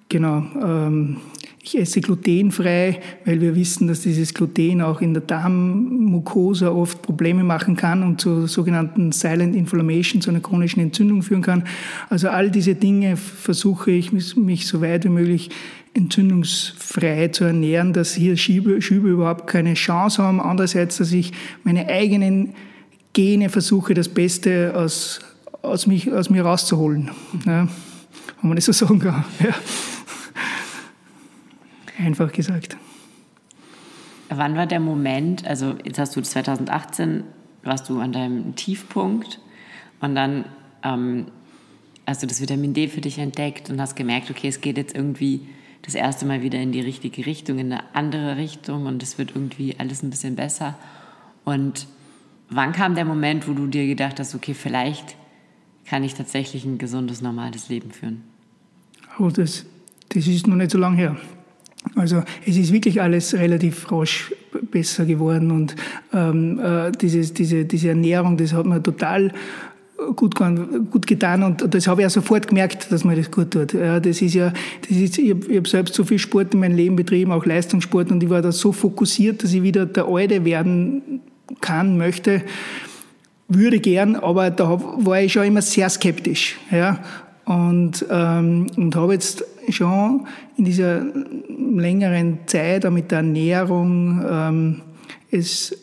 genau, 0.10 0.44
ähm, 0.63 1.18
ich 1.65 1.77
esse 1.77 2.01
glutenfrei, 2.01 3.00
weil 3.24 3.39
wir 3.39 3.55
wissen, 3.55 3.88
dass 3.88 4.01
dieses 4.01 4.34
Gluten 4.34 4.82
auch 4.82 5.00
in 5.00 5.13
der 5.13 5.24
Darmmucosa 5.24 6.70
oft 6.70 7.01
Probleme 7.01 7.46
machen 7.46 7.77
kann 7.77 8.03
und 8.03 8.20
zu 8.20 8.48
sogenannten 8.48 9.13
Silent 9.13 9.55
Inflammation, 9.55 10.22
zu 10.22 10.29
einer 10.29 10.41
chronischen 10.41 10.82
Entzündung 10.82 11.22
führen 11.22 11.41
kann. 11.41 11.63
Also 12.10 12.27
all 12.27 12.51
diese 12.51 12.75
Dinge 12.75 13.15
versuche 13.15 13.91
ich, 13.91 14.12
mich 14.12 14.67
so 14.67 14.82
weit 14.82 15.05
wie 15.05 15.10
möglich 15.10 15.51
entzündungsfrei 15.93 17.29
zu 17.29 17.46
ernähren, 17.46 17.93
dass 17.93 18.13
hier 18.13 18.36
Schübe, 18.36 18.82
Schübe 18.82 19.10
überhaupt 19.10 19.48
keine 19.48 19.75
Chance 19.75 20.22
haben. 20.22 20.41
Andererseits, 20.41 20.98
dass 20.98 21.13
ich 21.13 21.32
meine 21.63 21.88
eigenen 21.88 22.55
Gene 23.13 23.48
versuche, 23.48 23.93
das 23.93 24.10
Beste 24.10 24.74
aus, 24.75 25.22
aus, 25.62 25.88
mich, 25.88 26.12
aus 26.12 26.29
mir 26.29 26.43
rauszuholen. 26.43 27.12
Ja, 27.46 27.70
wenn 28.41 28.50
man 28.50 28.55
das 28.58 28.65
so 28.65 28.74
sagen 28.74 29.00
kann. 29.00 29.24
Ja. 29.39 29.53
Einfach 31.98 32.32
gesagt. 32.32 32.78
Wann 34.30 34.56
war 34.56 34.66
der 34.66 34.80
Moment, 34.80 35.46
also 35.46 35.76
jetzt 35.84 36.00
hast 36.00 36.16
du 36.16 36.22
2018, 36.22 37.24
warst 37.64 37.90
du 37.90 38.00
an 38.00 38.12
deinem 38.12 38.56
Tiefpunkt 38.56 39.40
und 40.00 40.16
dann 40.16 40.46
ähm, 40.84 41.28
hast 42.08 42.24
du 42.24 42.28
das 42.28 42.42
Vitamin 42.42 42.74
D 42.74 42.88
für 42.88 43.02
dich 43.02 43.20
entdeckt 43.20 43.70
und 43.70 43.80
hast 43.80 43.96
gemerkt, 43.96 44.30
okay, 44.32 44.48
es 44.48 44.62
geht 44.62 44.78
jetzt 44.78 44.96
irgendwie 44.96 45.48
das 45.84 45.96
erste 45.96 46.26
Mal 46.26 46.42
wieder 46.42 46.60
in 46.60 46.72
die 46.72 46.80
richtige 46.80 47.26
Richtung, 47.26 47.60
in 47.60 47.72
eine 47.72 47.84
andere 47.96 48.38
Richtung 48.38 48.86
und 48.86 49.04
es 49.04 49.18
wird 49.18 49.32
irgendwie 49.36 49.76
alles 49.78 50.02
ein 50.02 50.10
bisschen 50.10 50.36
besser. 50.36 50.76
Und 51.44 51.88
wann 52.50 52.72
kam 52.72 52.96
der 52.96 53.06
Moment, 53.06 53.48
wo 53.48 53.54
du 53.54 53.68
dir 53.68 53.86
gedacht 53.86 54.20
hast, 54.20 54.34
okay, 54.34 54.54
vielleicht 54.54 55.16
kann 55.86 56.04
ich 56.04 56.14
tatsächlich 56.14 56.66
ein 56.66 56.78
gesundes, 56.78 57.22
normales 57.22 57.70
Leben 57.70 57.92
führen? 57.92 58.24
Oh, 59.20 59.30
das, 59.30 59.66
das 60.10 60.28
ist 60.28 60.48
noch 60.48 60.56
nicht 60.56 60.72
so 60.72 60.78
lange 60.78 60.98
her. 60.98 61.18
Also 61.96 62.24
es 62.46 62.58
ist 62.58 62.72
wirklich 62.72 63.02
alles 63.02 63.34
relativ 63.34 63.92
rasch 63.92 64.34
besser 64.72 65.06
geworden 65.06 65.52
und 65.52 65.75
ähm, 66.13 66.60
äh, 66.60 66.92
dieses, 66.92 67.34
diese, 67.34 67.66
diese 67.66 67.90
Ernährung, 67.90 68.38
das 68.38 68.54
hat 68.54 68.66
mir 68.66 68.82
total 68.82 69.32
gut, 70.16 70.36
gut 70.92 71.08
getan 71.08 71.44
und 71.44 71.74
das 71.74 71.88
habe 71.88 72.02
ich 72.02 72.08
auch 72.08 72.12
sofort 72.12 72.48
gemerkt, 72.48 72.92
dass 72.92 73.04
mir 73.04 73.16
das 73.16 73.32
gut 73.32 73.52
tut. 73.52 73.74
Ja, 73.74 74.00
das 74.00 74.22
ist 74.22 74.34
ja, 74.34 74.54
das 74.88 74.98
ist, 74.98 75.18
ich 75.18 75.32
habe 75.32 75.56
hab 75.56 75.68
selbst 75.68 75.94
so 75.94 76.04
viel 76.04 76.20
Sport 76.20 76.54
in 76.54 76.60
meinem 76.60 76.75
Leben 76.75 76.96
betrieben, 76.96 77.32
auch 77.32 77.46
Leistungssport 77.46 78.12
und 78.12 78.24
ich 78.24 78.30
war 78.30 78.42
da 78.42 78.52
so 78.52 78.72
fokussiert, 78.72 79.44
dass 79.44 79.54
ich 79.54 79.63
wieder 79.63 79.86
der 79.86 80.08
Alte 80.08 80.46
werden 80.46 81.22
kann, 81.62 81.98
möchte, 81.98 82.42
würde 83.48 83.80
gern, 83.80 84.16
aber 84.16 84.50
da 84.50 84.82
war 84.98 85.22
ich 85.22 85.34
schon 85.34 85.44
immer 85.44 85.62
sehr 85.62 85.90
skeptisch. 85.90 86.58
Ja, 86.72 87.04
und, 87.46 88.06
ähm, 88.10 88.68
und 88.78 88.96
habe 88.96 89.14
jetzt 89.14 89.44
schon 89.70 90.28
in 90.58 90.66
dieser 90.66 91.06
längeren 91.50 92.40
Zeit 92.46 92.86
auch 92.86 92.92
mit 92.92 93.12
der 93.12 93.20
Ernährung 93.20 94.24
ähm, 94.28 94.82
es 95.32 95.76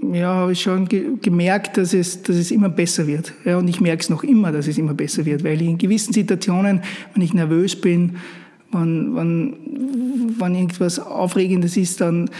ja, 0.00 0.28
habe 0.28 0.52
ich 0.52 0.62
schon 0.62 0.86
ge 0.86 1.16
gemerkt, 1.20 1.76
dass 1.76 1.92
es, 1.92 2.22
dass 2.22 2.36
es 2.36 2.50
immer 2.50 2.68
besser 2.68 3.06
wird. 3.06 3.32
Ja, 3.44 3.58
und 3.58 3.68
ich 3.68 3.80
merke 3.80 4.02
es 4.02 4.10
noch 4.10 4.22
immer, 4.22 4.52
dass 4.52 4.68
es 4.68 4.78
immer 4.78 4.94
besser 4.94 5.24
wird, 5.24 5.42
weil 5.42 5.60
in 5.60 5.76
gewissen 5.76 6.12
Situationen, 6.12 6.82
wenn 7.14 7.22
ich 7.22 7.34
nervös 7.34 7.80
bin, 7.80 8.16
wenn, 8.70 9.16
wenn, 9.16 9.56
wenn 10.38 10.54
irgendwas 10.54 10.98
Aufregendes 11.00 11.76
ist, 11.76 12.00
dann, 12.00 12.30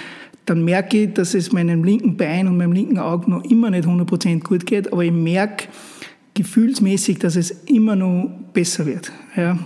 dann 0.45 0.65
merke 0.65 1.05
ich, 1.05 1.15
dass 1.15 1.35
es 1.35 1.53
meinem 1.53 1.83
linken 1.83 2.17
Bein 2.17 2.47
und 2.47 2.57
meinem 2.57 2.73
linken 2.73 2.99
Auge 2.99 3.31
noch 3.31 3.45
immer 3.45 3.71
nicht 3.71 3.89
100% 3.89 4.43
gut 4.45 4.65
geht, 4.67 4.93
aber 4.93 5.05
ich 5.05 5.13
merke 5.13 5.69
gefühlsmäßig, 6.39 7.19
dass 7.19 7.37
es 7.37 7.51
immer 7.67 7.97
noch 7.97 8.31
besser 8.53 8.87
wird. 8.87 9.13
Ja, 9.37 9.59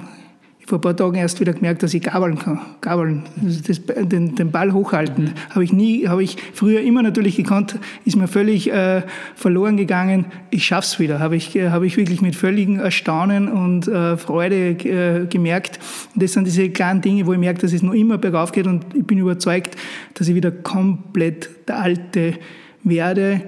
vor 0.66 0.78
ein 0.78 0.80
paar 0.80 0.96
Tagen 0.96 1.16
erst 1.16 1.38
wieder 1.38 1.52
gemerkt, 1.52 1.82
dass 1.82 1.92
ich 1.92 2.02
gabeln 2.02 2.38
kann. 2.38 2.58
Gabeln, 2.80 3.24
das, 3.36 3.82
den, 3.84 4.36
den, 4.36 4.50
Ball 4.50 4.72
hochhalten. 4.72 5.24
Mhm. 5.24 5.50
Habe 5.50 5.64
ich 5.64 5.72
nie, 5.72 6.08
habe 6.08 6.22
ich 6.22 6.38
früher 6.54 6.80
immer 6.80 7.02
natürlich 7.02 7.36
gekannt, 7.36 7.78
ist 8.06 8.16
mir 8.16 8.26
völlig 8.26 8.72
äh, 8.72 9.02
verloren 9.34 9.76
gegangen. 9.76 10.26
Ich 10.50 10.64
schaff's 10.64 10.98
wieder. 10.98 11.18
Habe 11.18 11.36
ich, 11.36 11.54
äh, 11.56 11.68
habe 11.68 11.86
ich 11.86 11.98
wirklich 11.98 12.22
mit 12.22 12.36
völligem 12.36 12.78
Erstaunen 12.78 13.48
und 13.48 13.86
äh, 13.86 14.16
Freude 14.16 14.70
äh, 14.70 15.26
gemerkt. 15.26 15.78
Und 16.14 16.22
das 16.22 16.32
sind 16.32 16.46
diese 16.46 16.70
kleinen 16.70 17.02
Dinge, 17.02 17.26
wo 17.26 17.34
ich 17.34 17.38
merke, 17.38 17.60
dass 17.60 17.74
es 17.74 17.82
noch 17.82 17.92
immer 17.92 18.16
bergauf 18.16 18.52
geht 18.52 18.66
und 18.66 18.86
ich 18.94 19.04
bin 19.04 19.18
überzeugt, 19.18 19.76
dass 20.14 20.28
ich 20.28 20.34
wieder 20.34 20.50
komplett 20.50 21.50
der 21.68 21.80
Alte 21.80 22.38
werde, 22.82 23.42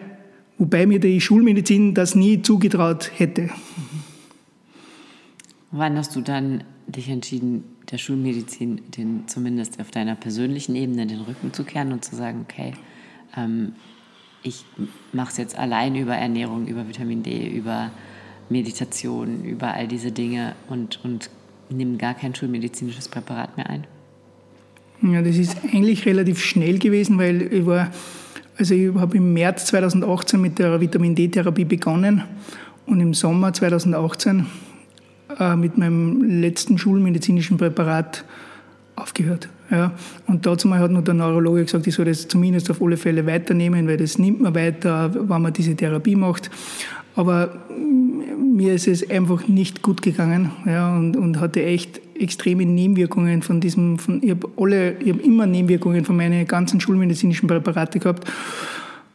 wobei 0.59 0.87
mir 0.87 1.01
die 1.01 1.21
Schulmedizin 1.21 1.95
das 1.95 2.15
nie 2.15 2.43
zugetraut 2.43 3.11
hätte. 3.17 3.51
Wann 5.71 5.97
hast 5.97 6.15
du 6.15 6.21
dann 6.21 6.65
dich 6.87 7.09
entschieden, 7.09 7.65
der 7.91 7.99
Schulmedizin 7.99 8.81
den, 8.97 9.25
zumindest 9.27 9.81
auf 9.81 9.91
deiner 9.91 10.15
persönlichen 10.15 10.77
Ebene 10.77 11.07
den 11.07 11.21
Rücken 11.21 11.53
zu 11.53 11.65
kehren 11.65 11.93
und 11.93 12.05
zu 12.05 12.17
sagen, 12.17 12.47
okay, 12.49 12.75
ähm, 13.37 13.73
ich 14.43 14.65
mache 15.13 15.31
es 15.31 15.37
jetzt 15.39 15.59
allein 15.59 15.97
über 15.97 16.15
Ernährung, 16.15 16.67
über 16.67 16.87
Vitamin 16.87 17.23
D, 17.23 17.49
über 17.49 17.91
Meditation, 18.49 19.45
über 19.45 19.75
all 19.75 19.89
diese 19.89 20.13
Dinge 20.13 20.55
und, 20.69 21.01
und 21.03 21.31
nehme 21.71 21.97
gar 21.97 22.15
kein 22.15 22.35
schulmedizinisches 22.35 23.09
Präparat 23.09 23.57
mehr 23.57 23.69
ein? 23.71 23.87
Ja, 25.03 25.23
das 25.23 25.37
ist 25.37 25.57
eigentlich 25.73 26.07
relativ 26.07 26.43
schnell 26.43 26.79
gewesen, 26.79 27.19
weil 27.19 27.53
ich 27.53 27.67
war, 27.67 27.91
also 28.57 28.75
ich 28.75 28.95
habe 28.95 29.17
im 29.17 29.33
März 29.33 29.67
2018 29.67 30.41
mit 30.41 30.59
der 30.59 30.81
Vitamin 30.81 31.15
D-Therapie 31.15 31.65
begonnen 31.65 32.23
und 32.87 33.01
im 33.01 33.15
Sommer 33.15 33.53
2018 33.53 34.47
äh, 35.39 35.57
mit 35.57 35.79
meinem 35.79 36.23
letzten 36.23 36.79
schulmedizinischen 36.79 37.57
Präparat 37.57 38.25
aufgehört. 38.97 39.49
Ja. 39.71 39.93
Und 40.27 40.47
dazu 40.47 40.73
hat 40.75 40.91
nur 40.91 41.03
der 41.03 41.15
Neurologe 41.15 41.65
gesagt, 41.65 41.87
ich 41.87 41.95
soll 41.95 42.05
das 42.05 42.29
zumindest 42.29 42.71
auf 42.71 42.81
alle 42.81 42.97
Fälle 42.97 43.27
weiternehmen, 43.27 43.89
weil 43.89 43.97
das 43.97 44.19
nimmt 44.19 44.41
man 44.41 44.55
weiter, 44.55 45.13
wenn 45.15 45.43
man 45.43 45.53
diese 45.53 45.75
Therapie 45.75 46.17
macht. 46.17 46.51
Aber 47.17 47.63
mir 48.55 48.75
ist 48.75 48.87
es 48.87 49.09
einfach 49.09 49.49
nicht 49.49 49.83
gut 49.83 50.03
gegangen 50.03 50.51
ja, 50.67 50.95
und, 50.97 51.17
und 51.17 51.41
hatte 51.41 51.65
echt 51.65 52.01
extreme 52.19 52.65
Nebenwirkungen 52.67 53.43
von 53.43 53.61
diesem, 53.61 53.99
von, 53.99 54.23
ich 54.23 54.31
habe 54.31 54.49
alle, 54.57 54.99
ich 54.99 55.13
habe 55.13 55.23
immer 55.23 55.47
Nebenwirkungen 55.47 56.05
von 56.05 56.17
meinen 56.17 56.47
ganzen 56.47 56.81
schulmedizinischen 56.81 57.49
Präparaten 57.49 58.01
gehabt. 58.01 58.31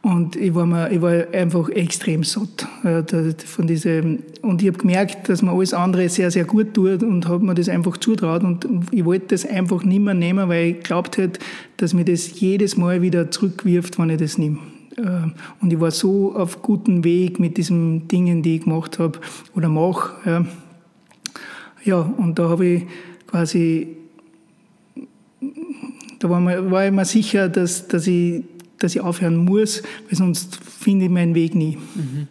Und 0.02 0.34
ich 0.34 0.54
war, 0.54 0.64
mir, 0.64 0.90
ich 0.90 1.02
war 1.02 1.12
einfach 1.32 1.68
extrem 1.68 2.24
satt 2.24 2.66
äh, 2.84 3.02
von 3.44 3.66
diesem. 3.66 4.20
Und 4.40 4.62
ich 4.62 4.68
habe 4.68 4.78
gemerkt, 4.78 5.28
dass 5.28 5.42
man 5.42 5.54
alles 5.54 5.74
andere 5.74 6.08
sehr, 6.08 6.30
sehr 6.30 6.44
gut 6.44 6.72
tut 6.72 7.02
und 7.02 7.28
habe 7.28 7.44
mir 7.44 7.54
das 7.54 7.68
einfach 7.68 7.98
zutraut. 7.98 8.42
Und 8.42 8.66
ich 8.92 9.04
wollte 9.04 9.26
das 9.28 9.44
einfach 9.44 9.84
nicht 9.84 10.00
mehr 10.00 10.14
nehmen, 10.14 10.48
weil 10.48 10.70
ich 10.70 10.80
glaubt 10.80 11.18
hätte, 11.18 11.38
dass 11.76 11.92
mir 11.92 12.06
das 12.06 12.40
jedes 12.40 12.78
Mal 12.78 13.02
wieder 13.02 13.30
zurückwirft, 13.30 13.98
wenn 13.98 14.08
ich 14.08 14.18
das 14.18 14.38
nehme. 14.38 14.58
Äh, 14.96 15.02
und 15.60 15.70
ich 15.70 15.80
war 15.80 15.90
so 15.90 16.34
auf 16.34 16.62
gutem 16.62 17.04
Weg 17.04 17.38
mit 17.38 17.58
diesen 17.58 18.08
Dingen, 18.08 18.42
die 18.42 18.56
ich 18.56 18.64
gemacht 18.64 18.98
habe 18.98 19.18
oder 19.54 19.68
mache. 19.68 20.46
Und 21.86 22.38
da 22.38 22.48
habe 22.48 22.66
ich 22.66 22.86
quasi, 23.26 23.96
da 26.18 26.28
war, 26.30 26.40
mir, 26.40 26.70
war 26.70 26.86
ich 26.86 26.92
mir 26.92 27.04
sicher, 27.04 27.48
dass, 27.48 27.88
dass 27.88 28.06
ich 28.06 28.44
dass 28.80 28.94
ich 28.94 29.00
aufhören 29.00 29.36
muss, 29.36 29.82
weil 30.08 30.16
sonst 30.16 30.56
finde 30.56 31.04
ich 31.04 31.10
meinen 31.10 31.34
Weg 31.34 31.54
nie. 31.54 31.76
Mhm. 31.94 32.28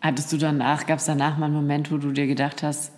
Hattest 0.00 0.32
du 0.32 0.38
danach, 0.38 0.86
gab 0.86 0.98
es 0.98 1.04
danach 1.04 1.38
mal 1.38 1.46
einen 1.46 1.54
Moment, 1.54 1.92
wo 1.92 1.98
du 1.98 2.10
dir 2.10 2.26
gedacht 2.26 2.64
hast, 2.64 2.90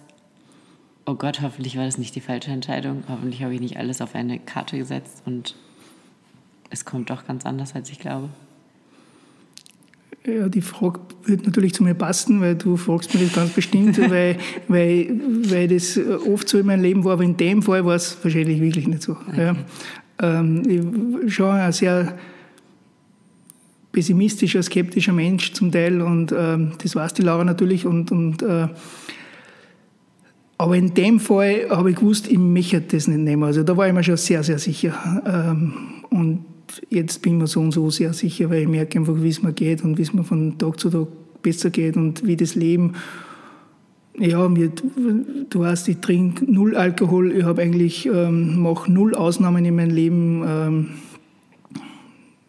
oh 1.05 1.17
Gott, 1.17 1.43
hoffentlich 1.43 1.77
war 1.77 1.85
das 1.85 1.99
nicht 1.99 2.15
die 2.15 2.23
falsche 2.23 2.51
Entscheidung, 2.51 3.05
hoffentlich 3.09 3.43
habe 3.43 3.55
ich 3.55 3.61
nicht 3.61 3.77
alles 3.77 4.01
auf 4.01 4.15
eine 4.15 4.39
Karte 4.39 4.79
gesetzt 4.79 5.23
und 5.27 5.55
es 6.71 6.87
kommt 6.87 7.11
doch 7.11 7.27
ganz 7.27 7.45
anders, 7.45 7.75
als 7.75 7.91
ich 7.91 7.99
glaube? 7.99 8.31
Ja, 10.27 10.49
die 10.49 10.63
Frage 10.63 11.01
wird 11.25 11.45
natürlich 11.45 11.75
zu 11.75 11.85
mir 11.85 11.95
passen, 11.95 12.41
weil 12.41 12.55
du 12.55 12.77
fragst 12.77 13.13
mich 13.13 13.25
das 13.25 13.35
ganz 13.35 13.51
bestimmt, 13.51 13.99
weil, 14.11 14.39
weil, 14.69 15.21
weil 15.51 15.69
das 15.69 16.01
oft 16.27 16.49
so 16.49 16.59
in 16.59 16.67
meinem 16.67 16.83
Leben 16.83 17.05
war, 17.05 17.15
aber 17.15 17.25
in 17.25 17.37
dem 17.37 17.63
Fall 17.63 17.85
war 17.85 17.97
es 17.97 18.17
wahrscheinlich 18.23 18.61
wirklich 18.61 18.89
nicht 18.89 19.03
so. 19.03 19.13
Okay. 19.29 19.47
Ja 19.47 19.57
ähm, 20.21 21.23
ich 21.27 21.35
schon 21.35 21.51
ein 21.51 21.73
sehr 21.73 22.17
pessimistischer, 23.93 24.63
skeptischer 24.63 25.13
Mensch 25.13 25.53
zum 25.53 25.71
Teil 25.71 26.01
und 26.01 26.35
ähm, 26.37 26.73
das 26.83 26.97
weiß 26.97 27.15
die 27.15 27.23
Laura 27.23 27.45
natürlich 27.45 27.87
und, 27.87 28.11
und 28.11 28.43
äh, 28.43 28.69
aber 30.57 30.77
in 30.77 30.95
dem 30.95 31.21
Fall 31.21 31.69
habe 31.71 31.91
ich 31.91 31.97
gewusst, 31.97 32.29
ich 32.31 32.39
möchte 32.39 32.81
das 32.81 33.09
nicht 33.09 33.19
nehmen. 33.19 33.43
Also 33.43 33.65
da 33.65 33.77
war 33.77 33.89
ich 33.89 33.93
mir 33.93 34.05
schon 34.05 34.17
sehr, 34.17 34.43
sehr 34.45 34.59
sicher. 34.59 34.95
Ähm, 35.27 35.75
und 36.11 36.45
jetzt 36.91 37.23
bin 37.23 37.35
ich 37.35 37.41
mir 37.41 37.47
so 37.47 37.61
und 37.61 37.73
so 37.73 37.91
sehr 37.91 38.13
sicher, 38.13 38.51
weil 38.51 38.63
ich 38.63 38.69
merke 38.69 38.99
einfach, 38.99 39.15
wie 39.17 39.29
es 39.29 39.43
mir 39.43 39.53
geht 39.53 39.85
und 39.85 39.99
wie 39.99 40.03
es 40.03 40.13
mir 40.13 40.25
von 40.25 40.59
Tag 40.59 40.81
zu 40.81 40.91
Tag 40.91 41.09
besser 41.43 41.71
geht 41.71 41.97
und 41.97 42.27
wie 42.27 42.37
das 42.37 42.55
Leben 42.55 42.95
ja, 44.19 44.49
mir, 44.49 44.71
du 45.51 45.61
weißt, 45.61 45.89
ich 45.89 45.99
trinke 45.99 46.45
null 46.51 46.77
Alkohol, 46.77 47.33
ich 47.33 47.45
habe 47.45 47.63
eigentlich, 47.63 48.07
ähm, 48.07 48.61
mache 48.61 48.91
null 48.91 49.15
Ausnahmen 49.15 49.65
in 49.65 49.75
meinem 49.75 49.95
Leben. 49.95 50.45
Ähm, 50.47 50.89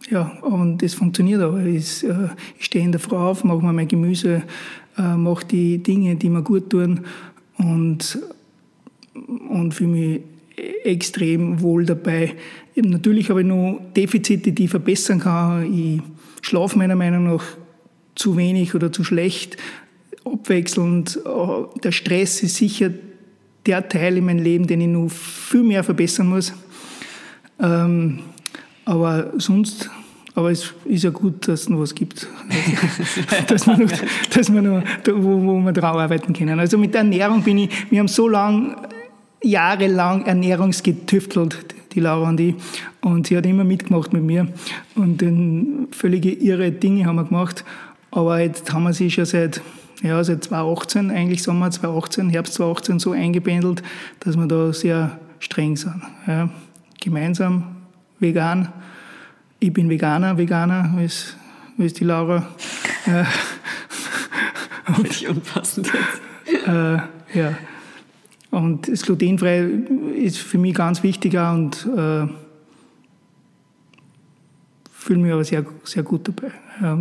ja, 0.10 0.38
und 0.42 0.84
das 0.84 0.94
funktioniert 0.94 1.42
auch. 1.42 1.58
Ich, 1.58 2.04
äh, 2.04 2.30
ich 2.60 2.66
stehe 2.66 2.86
in 2.86 2.92
der 2.92 3.02
Frau 3.02 3.30
auf, 3.30 3.44
mache 3.44 3.66
mir 3.66 3.74
mein 3.74 3.88
Gemüse, 3.88 4.44
äh, 4.98 5.16
mache 5.16 5.46
die 5.46 5.80
Dinge, 5.80 6.16
die 6.16 6.30
mir 6.30 6.44
gut 6.44 6.70
tun 6.70 7.02
und, 7.58 8.20
und 9.50 9.74
fühle 9.74 9.90
mich 9.90 10.22
extrem 10.84 11.62
wohl 11.62 11.86
dabei. 11.86 12.34
Natürlich 12.76 13.30
habe 13.30 13.42
ich 13.42 13.48
noch 13.48 13.80
Defizite, 13.96 14.52
die 14.52 14.66
ich 14.66 14.70
verbessern 14.70 15.20
kann. 15.20 15.74
Ich 15.74 16.02
schlafe 16.42 16.78
meiner 16.78 16.96
Meinung 16.96 17.26
nach 17.26 17.44
zu 18.16 18.38
wenig 18.38 18.76
oder 18.76 18.92
zu 18.92 19.04
schlecht 19.04 19.58
abwechselnd. 20.26 21.20
Äh, 21.26 21.80
der 21.82 21.92
Stress 21.92 22.44
ist 22.44 22.56
sicher 22.56 22.92
der 23.66 23.88
Teil 23.88 24.18
in 24.18 24.26
meinem 24.26 24.44
Leben, 24.44 24.68
den 24.68 24.82
ich 24.82 24.88
noch 24.88 25.10
viel 25.10 25.64
mehr 25.64 25.84
verbessern 25.84 26.28
muss. 26.28 26.54
Ähm, 27.60 28.20
aber 28.84 29.34
sonst, 29.38 29.90
aber 30.36 30.52
es 30.52 30.74
ist 30.86 31.04
ja 31.04 31.10
gut, 31.10 31.48
dass 31.48 31.62
es 31.62 31.70
noch 31.70 31.80
was 31.80 31.96
gibt, 31.96 32.28
dass 33.48 33.66
man 33.66 33.82
noch, 33.82 33.92
dass 34.34 34.50
man 34.50 34.64
noch 34.64 34.84
wo, 35.08 35.42
wo 35.42 35.60
wir 35.62 35.72
drauf 35.72 35.96
arbeiten 35.96 36.34
können. 36.34 36.60
Also 36.60 36.78
mit 36.78 36.94
der 36.94 37.02
Ernährung 37.02 37.42
bin 37.42 37.60
ich, 37.60 37.70
wir 37.90 38.00
haben 38.00 38.08
so 38.08 38.28
lange, 38.28 38.76
jahrelang 39.44 40.26
ernährungsgetüftelt, 40.26 41.76
die 41.94 42.00
Laura 42.00 42.30
und 42.30 42.40
ich, 42.40 42.56
und 43.02 43.28
sie 43.28 43.38
hat 43.38 43.46
immer 43.46 43.64
mitgemacht 43.64 44.14
mit 44.14 44.24
mir 44.24 44.48
und 44.96 45.22
dann 45.22 45.88
völlige 45.92 46.32
irre 46.32 46.72
Dinge 46.72 47.06
haben 47.06 47.16
wir 47.16 47.26
gemacht, 47.26 47.64
aber 48.12 48.40
jetzt 48.40 48.72
haben 48.74 48.84
wir 48.84 48.94
sie 48.94 49.12
schon 49.12 49.26
seit 49.26 49.62
ja, 50.02 50.24
seit 50.24 50.44
2018, 50.44 51.10
eigentlich 51.10 51.42
Sommer 51.42 51.72
2018, 51.72 52.30
Herbst 52.30 52.54
2018 52.56 53.00
so 53.00 53.12
eingependelt, 53.12 53.82
dass 54.20 54.36
wir 54.36 54.46
da 54.46 54.74
sehr 54.74 55.20
streng 55.40 55.78
sind. 55.78 56.02
Ja, 56.28 56.50
gemeinsam 57.02 57.76
vegan. 58.20 58.70
Ich 59.60 59.74
bin 59.74 59.90
Veganer, 59.90 60.38
Veganer, 60.38 60.94
wie 60.96 61.06
ist, 61.06 61.38
ist 61.78 62.00
die 62.00 62.04
Laura. 62.04 62.46
Völlig 64.96 65.28
unpassend 65.28 65.92
jetzt. 66.46 66.68
Äh, 66.68 66.98
ja. 67.34 67.58
Und 68.56 68.88
das 68.88 69.02
Glutenfrei 69.02 69.68
ist 70.16 70.38
für 70.38 70.58
mich 70.58 70.76
ganz 70.76 71.04
wichtig 71.04 71.36
und 71.38 71.86
äh, 71.94 72.26
fühle 74.90 75.20
mich 75.20 75.34
aber 75.34 75.44
sehr, 75.44 75.66
sehr 75.84 76.04
gut 76.04 76.30
dabei. 76.30 76.54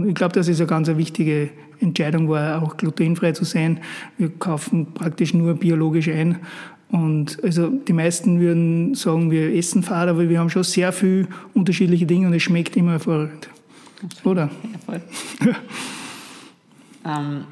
Ich 0.08 0.16
glaube, 0.16 0.34
dass 0.34 0.48
es 0.48 0.58
eine 0.58 0.66
ganz 0.66 0.88
wichtige 0.88 1.50
Entscheidung 1.78 2.28
war, 2.28 2.60
auch 2.60 2.76
glutenfrei 2.76 3.30
zu 3.30 3.44
sein. 3.44 3.78
Wir 4.18 4.30
kaufen 4.30 4.94
praktisch 4.94 5.32
nur 5.32 5.54
biologisch 5.54 6.08
ein. 6.08 6.40
Und 6.88 7.38
also 7.44 7.68
die 7.68 7.92
meisten 7.92 8.40
würden 8.40 8.96
sagen, 8.96 9.30
wir 9.30 9.54
essen 9.54 9.84
Fahrt, 9.84 10.08
aber 10.08 10.28
wir 10.28 10.40
haben 10.40 10.50
schon 10.50 10.64
sehr 10.64 10.90
viele 10.90 11.28
unterschiedliche 11.54 12.04
Dinge 12.04 12.26
und 12.26 12.34
es 12.34 12.42
schmeckt 12.42 12.76
immer 12.76 12.92
hervorragend. 12.92 13.48
Oder? 14.24 14.50
Ja, 14.72 14.78
voll. 14.84 15.02
ähm, 17.06 17.44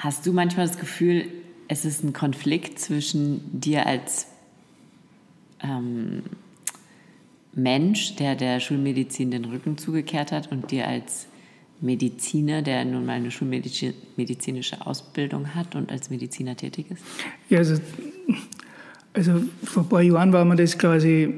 hast 0.00 0.26
du 0.26 0.32
manchmal 0.32 0.66
das 0.66 0.78
Gefühl, 0.78 1.26
es 1.68 1.84
ist 1.84 2.02
ein 2.02 2.12
Konflikt 2.12 2.78
zwischen 2.78 3.60
dir 3.60 3.86
als 3.86 4.26
ähm, 5.62 6.22
Mensch, 7.54 8.16
der 8.16 8.34
der 8.34 8.60
Schulmedizin 8.60 9.30
den 9.30 9.44
Rücken 9.44 9.76
zugekehrt 9.76 10.32
hat, 10.32 10.50
und 10.50 10.70
dir 10.70 10.88
als 10.88 11.26
Mediziner, 11.80 12.62
der 12.62 12.84
nun 12.84 13.06
mal 13.06 13.12
eine 13.12 13.30
schulmedizinische 13.30 14.86
Ausbildung 14.86 15.54
hat 15.54 15.76
und 15.76 15.92
als 15.92 16.10
Mediziner 16.10 16.56
tätig 16.56 16.86
ist? 16.90 17.02
Ja, 17.48 17.58
also, 17.58 17.80
also 19.12 19.42
vor 19.64 19.82
ein 19.82 19.88
paar 19.88 20.02
Jahren 20.02 20.32
war 20.32 20.44
mir 20.44 20.56
das 20.56 20.78
quasi, 20.78 21.34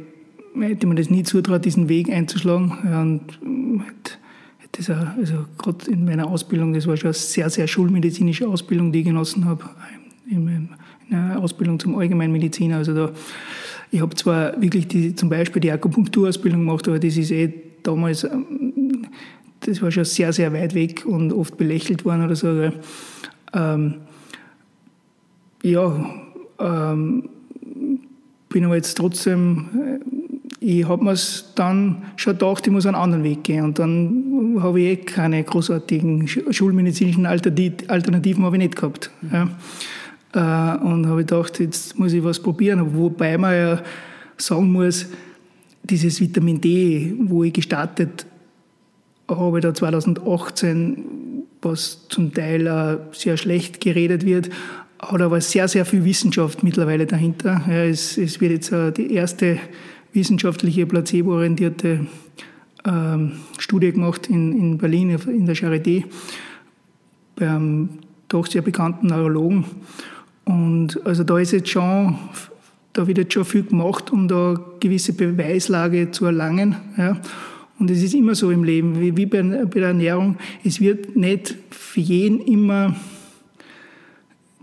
hätte 0.59 0.87
man 0.87 0.97
das 0.97 1.11
nie 1.11 1.25
zutraut, 1.25 1.64
diesen 1.64 1.88
Weg 1.88 2.11
einzuschlagen. 2.11 2.71
Und 2.71 3.38
das 4.73 4.91
auch, 4.91 5.17
also 5.19 5.45
gerade 5.59 5.91
in 5.91 6.05
meiner 6.05 6.26
Ausbildung, 6.26 6.73
das 6.73 6.87
war 6.87 6.97
schon 6.97 7.09
eine 7.09 7.14
sehr, 7.14 7.50
sehr 7.50 7.67
schulmedizinische 7.67 8.49
Ausbildung, 8.49 8.93
die 8.93 9.00
ich 9.00 9.05
genossen 9.05 9.45
habe, 9.45 9.64
in 10.31 10.69
einer 11.11 11.38
Ausbildung 11.41 11.79
zum 11.79 11.99
Allgemeinmediziner. 11.99 12.79
Also 12.79 12.95
da, 12.95 13.11
ich 13.91 14.00
habe 14.00 14.14
zwar 14.14 14.61
wirklich 14.61 14.88
die, 14.88 15.14
zum 15.14 15.29
Beispiel 15.29 15.61
die 15.61 15.71
Akupunkturausbildung 15.71 16.61
gemacht, 16.61 16.88
aber 16.88 16.99
das 16.99 17.17
ist 17.17 17.31
eh 17.31 17.52
damals 17.83 18.26
das 19.67 19.81
war 19.83 19.91
schon 19.91 20.05
sehr, 20.05 20.33
sehr 20.33 20.52
weit 20.52 20.75
weg 20.75 21.05
und 21.07 21.33
oft 21.33 21.57
belächelt 21.57 22.05
worden 22.05 22.25
oder 22.25 22.37
so. 22.37 22.71
Ähm, 23.55 23.95
ja, 25.62 26.05
ähm, 26.59 27.29
bin 28.49 28.64
aber 28.64 28.76
jetzt 28.76 28.97
trotzdem, 28.97 29.69
äh, 29.75 29.99
ich 30.62 30.88
habe 30.88 31.04
mir 31.04 31.16
dann 31.54 32.02
schon 32.16 32.35
gedacht, 32.35 32.66
ich 32.66 32.73
muss 32.73 32.87
einen 32.87 32.95
anderen 32.95 33.25
Weg 33.25 33.45
gehen. 33.45 33.64
Und 33.64 33.78
dann 33.78 34.57
habe 34.61 34.81
ich 34.81 34.87
eh 34.87 34.97
keine 34.97 35.42
großartigen 35.42 36.28
schulmedizinischen 36.28 37.26
Alternativen 37.26 38.45
ich 38.45 38.59
nicht 38.59 38.76
gehabt. 38.76 39.11
Ja. 39.33 39.49
Äh, 40.35 40.78
und 40.78 41.07
habe 41.07 41.25
gedacht, 41.25 41.59
jetzt 41.59 41.99
muss 41.99 42.12
ich 42.12 42.23
was 42.23 42.40
probieren. 42.40 42.97
Wobei 42.97 43.37
man 43.38 43.54
ja 43.54 43.83
sagen 44.37 44.71
muss, 44.73 45.07
dieses 45.83 46.21
Vitamin 46.21 46.61
D, 46.61 47.14
wo 47.19 47.45
ich 47.45 47.52
gestartet 47.52 48.26
habe 49.28 49.61
da 49.61 49.75
2018, 49.75 51.04
was 51.61 52.07
zum 52.09 52.35
Teil 52.35 53.00
sehr 53.12 53.37
schlecht 53.37 53.81
geredet 53.81 54.26
wird, 54.26 54.50
hat 54.99 55.21
aber 55.21 55.40
sehr, 55.40 55.69
sehr 55.69 55.85
viel 55.85 56.04
Wissenschaft 56.04 56.62
mittlerweile 56.62 57.07
dahinter. 57.07 57.62
Ja, 57.69 57.85
es, 57.85 58.16
es, 58.19 58.40
wird 58.40 58.52
jetzt 58.52 58.73
äh, 58.73 58.92
die 58.92 59.12
erste 59.12 59.59
wissenschaftliche 60.12 60.87
placebo-orientierte 60.87 62.07
ähm, 62.85 63.33
Studie 63.59 63.92
gemacht 63.92 64.28
in, 64.28 64.52
in 64.52 64.78
Berlin, 64.78 65.11
in 65.11 65.47
der 65.47 65.57
Charité, 65.57 66.04
beim 67.37 67.88
doch 68.28 68.47
sehr 68.47 68.62
bekannten 68.62 69.09
Neurologen. 69.09 69.64
Und 70.45 71.04
also 71.07 71.25
da 71.25 71.38
ist 71.38 71.52
jetzt 71.52 71.69
schon, 71.69 72.19
da 72.92 73.07
wird 73.07 73.19
jetzt 73.19 73.33
schon 73.33 73.45
viel 73.45 73.62
gemacht, 73.62 74.11
um 74.11 74.28
da 74.28 74.61
gewisse 74.81 75.12
Beweislage 75.12 76.11
zu 76.11 76.26
erlangen. 76.26 76.76
Ja. 76.97 77.21
Und 77.78 77.90
es 77.90 78.02
ist 78.02 78.14
immer 78.14 78.35
so 78.35 78.50
im 78.50 78.64
Leben, 78.64 79.00
wie, 79.00 79.16
wie 79.16 79.26
bei, 79.26 79.42
bei 79.42 79.81
der 79.81 79.88
Ernährung. 79.88 80.37
Es 80.64 80.81
wird 80.81 81.16
nicht 81.16 81.57
für 81.71 82.00
jeden 82.00 82.40
immer 82.40 82.95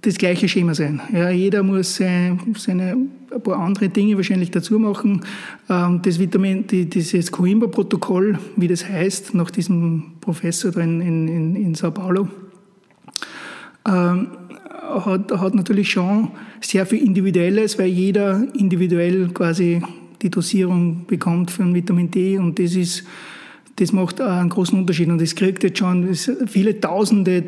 das 0.01 0.17
gleiche 0.17 0.47
Schema 0.47 0.73
sein. 0.73 1.01
Ja, 1.11 1.29
jeder 1.29 1.63
muss 1.63 1.95
seine, 1.95 2.37
seine 2.55 2.95
ein 3.31 3.43
paar 3.43 3.59
andere 3.59 3.89
Dinge 3.89 4.15
wahrscheinlich 4.15 4.51
dazu 4.51 4.79
machen. 4.79 5.21
Ähm, 5.69 6.01
das 6.01 6.19
Vitamin, 6.19 6.65
die, 6.67 6.89
dieses 6.89 7.31
Coimbra-Protokoll, 7.31 8.39
wie 8.55 8.67
das 8.67 8.87
heißt, 8.87 9.33
nach 9.35 9.51
diesem 9.51 10.13
Professor 10.21 10.75
in, 10.77 11.01
in, 11.01 11.55
in 11.55 11.75
Sao 11.75 11.91
Paulo, 11.91 12.27
ähm, 13.87 14.27
hat, 15.05 15.31
hat 15.31 15.55
natürlich 15.55 15.91
schon 15.91 16.31
sehr 16.61 16.85
viel 16.85 17.03
Individuelles, 17.03 17.77
weil 17.77 17.87
jeder 17.87 18.43
individuell 18.55 19.29
quasi 19.29 19.81
die 20.21 20.29
Dosierung 20.29 21.05
bekommt 21.05 21.51
für 21.51 21.63
ein 21.63 21.73
Vitamin 21.73 22.11
D 22.11 22.37
und 22.37 22.59
das 22.59 22.75
ist, 22.75 23.03
das 23.75 23.93
macht 23.93 24.19
einen 24.19 24.49
großen 24.49 24.77
Unterschied 24.77 25.07
und 25.09 25.21
das 25.21 25.35
kriegt 25.35 25.63
jetzt 25.63 25.77
schon 25.77 26.13
viele 26.13 26.79
Tausende 26.79 27.43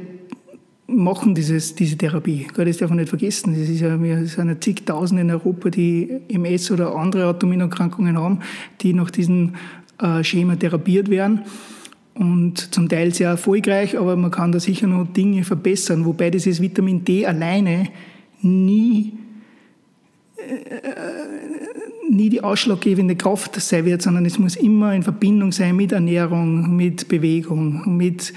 machen 0.91 1.35
dieses, 1.35 1.75
diese 1.75 1.97
Therapie. 1.97 2.47
Das 2.55 2.77
darf 2.77 2.89
man 2.89 2.99
nicht 2.99 3.09
vergessen. 3.09 3.53
Es, 3.53 3.69
ist 3.69 3.81
ja, 3.81 4.01
wir 4.01 4.25
sind 4.25 4.49
ja 4.49 4.59
zigtausende 4.59 5.21
in 5.21 5.31
Europa, 5.31 5.69
die 5.69 6.09
MS 6.27 6.71
oder 6.71 6.95
andere 6.95 7.27
Autoimmunerkrankungen 7.27 8.17
haben, 8.17 8.39
die 8.81 8.93
nach 8.93 9.11
diesem 9.11 9.55
äh, 9.99 10.23
Schema 10.23 10.55
therapiert 10.55 11.09
werden. 11.09 11.41
Und 12.13 12.73
zum 12.73 12.89
Teil 12.89 13.13
sehr 13.13 13.29
erfolgreich, 13.29 13.97
aber 13.97 14.15
man 14.17 14.31
kann 14.31 14.51
da 14.51 14.59
sicher 14.59 14.85
noch 14.85 15.07
Dinge 15.07 15.43
verbessern. 15.43 16.05
Wobei 16.05 16.29
dieses 16.29 16.61
Vitamin 16.61 17.05
D 17.05 17.25
alleine 17.25 17.87
nie 18.41 19.13
äh, 20.37 20.91
nie 22.11 22.29
die 22.29 22.43
ausschlaggebende 22.43 23.15
Kraft 23.15 23.59
sein 23.59 23.85
wird, 23.85 24.01
sondern 24.01 24.25
es 24.25 24.37
muss 24.37 24.55
immer 24.55 24.93
in 24.93 25.03
Verbindung 25.03 25.51
sein 25.51 25.75
mit 25.75 25.91
Ernährung, 25.93 26.75
mit 26.75 27.07
Bewegung, 27.07 27.97
mit 27.97 28.33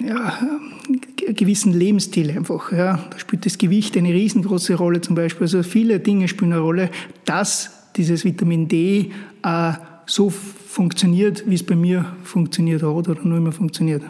ja, 0.00 0.38
gewissen 1.32 1.72
Lebensstil 1.72 2.30
einfach. 2.30 2.72
Ja. 2.72 3.08
Da 3.10 3.18
spielt 3.18 3.46
das 3.46 3.58
Gewicht 3.58 3.96
eine 3.96 4.10
riesengroße 4.10 4.74
Rolle 4.74 5.00
zum 5.00 5.14
Beispiel. 5.14 5.44
Also 5.44 5.62
viele 5.62 6.00
Dinge 6.00 6.28
spielen 6.28 6.52
eine 6.52 6.60
Rolle, 6.60 6.90
dass 7.24 7.90
dieses 7.96 8.24
Vitamin 8.24 8.68
D 8.68 9.12
äh, 9.42 9.72
so 10.06 10.30
funktioniert, 10.30 11.48
wie 11.48 11.54
es 11.54 11.64
bei 11.64 11.76
mir 11.76 12.04
funktioniert 12.24 12.82
hat 12.82 12.90
oder 12.90 13.14
nur 13.22 13.38
immer 13.38 13.52
funktioniert. 13.52 14.02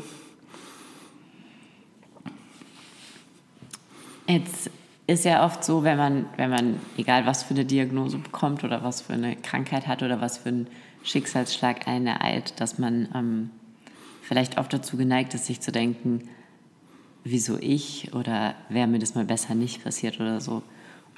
Jetzt 4.27 4.71
ist 5.07 5.25
ja 5.25 5.45
oft 5.45 5.63
so, 5.63 5.85
wenn 5.85 5.99
man, 5.99 6.27
wenn 6.37 6.49
man, 6.49 6.81
egal 6.97 7.27
was 7.27 7.43
für 7.43 7.53
eine 7.53 7.67
Diagnose 7.67 8.17
bekommt 8.19 8.65
oder 8.65 8.83
was 8.83 9.03
für 9.03 9.13
eine 9.13 9.37
Krankheit 9.37 9.87
hat 9.87 10.03
oder 10.03 10.21
was 10.21 10.39
für 10.39 10.49
einen 10.49 10.67
Schicksalsschlag 11.03 11.87
einen 11.87 12.07
ereilt, 12.07 12.59
dass 12.59 12.79
man 12.79 13.09
ähm, 13.15 13.51
vielleicht 14.23 14.57
oft 14.57 14.73
dazu 14.73 14.97
geneigt 14.97 15.35
ist, 15.35 15.45
sich 15.45 15.61
zu 15.61 15.71
denken, 15.71 16.23
wieso 17.25 17.59
ich 17.59 18.15
oder 18.15 18.55
wäre 18.69 18.87
mir 18.87 18.99
das 18.99 19.15
mal 19.15 19.25
besser 19.25 19.55
nicht 19.55 19.83
passiert 19.83 20.21
oder 20.21 20.41
so. 20.41 20.63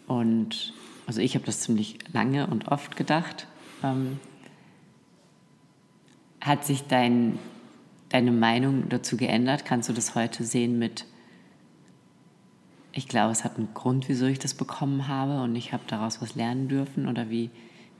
Und 0.06 0.72
also 1.06 1.20
ich 1.20 1.34
habe 1.34 1.44
das 1.44 1.60
ziemlich 1.60 1.98
lange 2.12 2.46
und 2.46 2.68
oft 2.68 2.96
gedacht. 2.96 3.46
Ähm, 3.82 4.18
hat 6.40 6.64
sich 6.64 6.84
dein, 6.84 7.38
deine 8.08 8.30
Meinung 8.32 8.88
dazu 8.88 9.16
geändert? 9.16 9.64
Kannst 9.64 9.88
du 9.88 9.92
das 9.92 10.14
heute 10.14 10.44
sehen 10.44 10.78
mit 10.78 11.06
ich 12.96 13.08
glaube, 13.08 13.30
es 13.30 13.44
hat 13.44 13.58
einen 13.58 13.74
Grund, 13.74 14.08
wieso 14.08 14.24
ich 14.24 14.38
das 14.38 14.54
bekommen 14.54 15.06
habe 15.06 15.42
und 15.42 15.54
ich 15.54 15.74
habe 15.74 15.82
daraus 15.86 16.22
was 16.22 16.34
lernen 16.34 16.68
dürfen. 16.68 17.08
Oder 17.08 17.28
wie, 17.28 17.50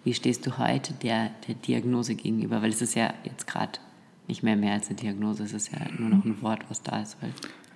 wie 0.04 0.14
stehst 0.14 0.46
du 0.46 0.56
heute 0.56 0.94
der, 0.94 1.30
der 1.46 1.54
Diagnose 1.54 2.14
gegenüber? 2.14 2.62
Weil 2.62 2.70
es 2.70 2.80
ist 2.80 2.94
ja 2.94 3.12
jetzt 3.22 3.46
gerade 3.46 3.78
nicht 4.26 4.42
mehr 4.42 4.56
mehr 4.56 4.72
als 4.72 4.88
eine 4.88 4.96
Diagnose, 4.96 5.44
es 5.44 5.52
ist 5.52 5.70
ja 5.70 5.80
nur 5.98 6.08
noch 6.08 6.24
ein 6.24 6.40
Wort, 6.40 6.64
was 6.70 6.82
da 6.82 7.00
ist. 7.02 7.18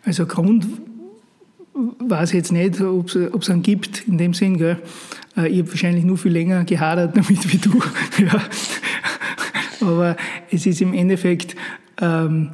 Also 0.05 0.27
Grund 0.27 0.67
weiß 1.75 2.31
ich 2.31 2.37
jetzt 2.37 2.53
nicht, 2.53 2.81
ob 2.81 3.09
es 3.09 3.51
einen 3.51 3.63
gibt 3.63 4.07
in 4.07 4.19
dem 4.19 4.35
Sinn. 4.35 4.59
Gell? 4.59 4.79
Äh, 5.37 5.49
ich 5.49 5.61
habe 5.61 5.71
wahrscheinlich 5.71 6.05
nur 6.05 6.19
viel 6.19 6.33
länger 6.33 6.65
gehadert 6.65 7.17
damit 7.17 7.53
wie 7.53 7.59
du. 7.59 7.81
ja. 8.25 8.43
Aber 9.81 10.17
es 10.51 10.67
ist 10.67 10.81
im 10.81 10.95
Endeffekt... 10.95 11.57
Ähm, 12.01 12.51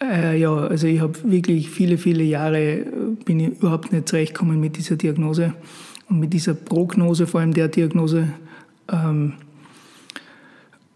äh, 0.00 0.38
ja, 0.38 0.54
also 0.54 0.86
ich 0.86 1.00
habe 1.00 1.14
wirklich 1.24 1.70
viele, 1.70 1.96
viele 1.96 2.22
Jahre 2.22 2.80
äh, 2.80 2.84
bin 3.24 3.40
ich 3.40 3.48
überhaupt 3.48 3.92
nicht 3.92 4.08
zurechtgekommen 4.08 4.60
mit 4.60 4.76
dieser 4.76 4.96
Diagnose 4.96 5.54
und 6.08 6.20
mit 6.20 6.32
dieser 6.32 6.54
Prognose, 6.54 7.26
vor 7.26 7.40
allem 7.40 7.54
der 7.54 7.68
Diagnose. 7.68 8.28
Ähm, 8.92 9.34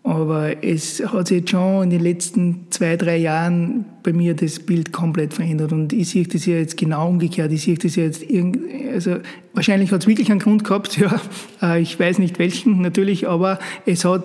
aber 0.02 0.64
es 0.64 1.02
hat 1.04 1.28
sich 1.28 1.40
jetzt 1.40 1.50
schon 1.50 1.84
in 1.84 1.90
den 1.90 2.00
letzten 2.00 2.66
zwei, 2.70 2.96
drei 2.96 3.18
Jahren 3.18 3.84
bei 4.02 4.12
mir 4.12 4.34
das 4.34 4.58
Bild 4.58 4.92
komplett 4.92 5.34
verändert. 5.34 5.72
Und 5.72 5.92
ich 5.92 6.08
sehe 6.08 6.26
das 6.26 6.46
ja 6.46 6.56
jetzt 6.56 6.78
genau 6.78 7.08
umgekehrt. 7.08 7.52
Ich 7.52 7.62
sehe 7.62 7.76
das 7.76 7.96
ja 7.96 8.04
jetzt 8.04 8.22
irgendwie, 8.22 8.88
also 8.88 9.18
wahrscheinlich 9.52 9.92
hat 9.92 10.00
es 10.00 10.06
wirklich 10.06 10.30
einen 10.30 10.40
Grund 10.40 10.64
gehabt, 10.64 10.96
ja. 10.98 11.20
Äh, 11.60 11.82
ich 11.82 12.00
weiß 12.00 12.18
nicht 12.18 12.38
welchen 12.38 12.80
natürlich, 12.80 13.28
aber 13.28 13.58
es 13.84 14.04
hat, 14.04 14.24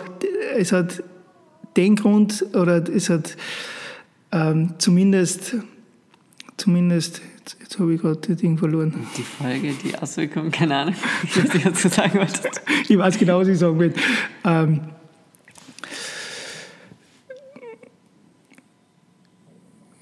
es 0.57 0.71
hat 0.71 1.03
den 1.75 1.97
Grund 1.97 2.45
oder 2.53 2.87
es 2.89 3.09
hat 3.09 3.35
ähm, 4.31 4.75
zumindest, 4.77 5.57
zumindest, 6.55 7.21
jetzt, 7.37 7.57
jetzt 7.59 7.79
habe 7.79 7.93
ich 7.93 8.01
gerade 8.01 8.19
das 8.25 8.37
Ding 8.37 8.57
verloren. 8.57 8.93
Die 9.17 9.23
Folge, 9.23 9.73
die 9.83 9.97
Auswirkungen, 9.97 10.51
keine 10.51 10.77
Ahnung, 10.77 10.95
was 11.35 11.53
ich 11.53 11.63
dazu 11.63 11.89
sagen 11.89 12.17
wollte. 12.17 12.49
ich 12.87 12.97
weiß 12.97 13.17
genau, 13.17 13.39
was 13.39 13.49
ich 13.49 13.59
sagen 13.59 13.77
will. 13.77 13.93
Ähm, 14.45 14.79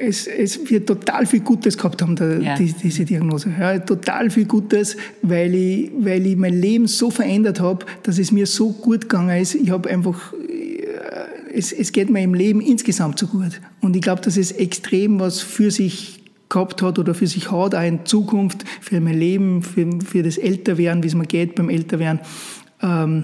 es, 0.04 0.28
es 0.28 0.70
wir 0.70 0.86
total 0.86 1.26
viel 1.26 1.42
Gutes 1.42 1.78
gehabt 1.78 2.02
haben, 2.02 2.16
da, 2.16 2.38
Ja. 2.38 2.56
die, 2.56 2.74
diese 2.74 3.06
Diagnose. 3.06 3.54
Ja, 3.60 3.80
total 3.80 4.30
viel 4.30 4.46
Gutes, 4.46 4.98
weil 5.22 5.54
ich, 5.56 5.92
weil 5.98 6.26
ich 6.26 6.36
mein 6.36 6.60
Leben 6.60 6.88
so 6.88 7.10
verändert 7.10 7.60
habe, 7.60 7.86
dass 8.04 8.20
es 8.20 8.32
mir 8.32 8.46
so 8.46 8.72
gut 8.72 9.02
gegangen 9.02 9.42
ist. 9.42 9.56
Ich 9.56 9.70
habe 9.72 9.89
einfach, 9.89 10.34
äh, 10.34 11.54
es, 11.54 11.72
es 11.72 11.92
geht 11.92 12.10
mir 12.10 12.22
im 12.22 12.34
Leben 12.34 12.62
insgesamt 12.62 13.20
so 13.20 13.28
gut. 13.28 13.62
Und 13.82 13.96
ich 13.96 14.02
glaube, 14.02 14.22
dass 14.22 14.38
es 14.38 14.52
extrem 14.52 15.20
was 15.20 15.39
für 15.39 15.72
sich 15.72 16.24
gehabt 16.50 16.82
hat 16.82 17.00
oder 17.00 17.13
für 17.16 17.28
sich 17.28 17.52
hat, 17.52 17.74
auch 17.74 17.82
in 17.84 18.06
Zukunft, 18.06 18.63
für 18.82 19.02
mein 19.02 19.18
Leben, 19.18 19.63
für, 19.63 19.88
für 20.06 20.22
das 20.24 20.38
Älterwerden, 20.38 21.02
wie 21.04 21.08
es 21.08 21.16
mir 21.16 21.26
geht 21.26 21.56
beim 21.56 21.70
Älterwerden. 21.70 22.20
Ähm, 22.82 23.24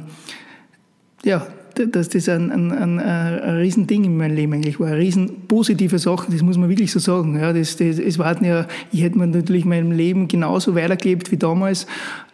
ja, 1.23 1.45
dass 1.87 2.09
das 2.09 2.29
ein, 2.29 2.51
ein, 2.51 2.71
ein, 2.71 2.99
ein 2.99 3.57
Riesending 3.57 4.03
in 4.03 4.17
meinem 4.17 4.35
Leben 4.35 4.53
eigentlich 4.53 4.79
war. 4.79 4.87
Eine 4.87 4.97
riesen 4.97 5.47
positive 5.47 5.99
Sache, 5.99 6.31
das 6.31 6.41
muss 6.41 6.57
man 6.57 6.69
wirklich 6.69 6.91
so 6.91 6.99
sagen. 6.99 7.39
Ja, 7.39 7.53
das, 7.53 7.77
das, 7.77 7.99
es 7.99 8.19
war 8.19 8.41
ja, 8.43 8.67
ich 8.91 9.01
hätte 9.01 9.17
mir 9.17 9.27
natürlich 9.27 9.65
mein 9.65 9.91
Leben 9.91 10.27
genauso 10.27 10.75
weitergelebt 10.75 11.31
wie 11.31 11.37
damals. 11.37 11.87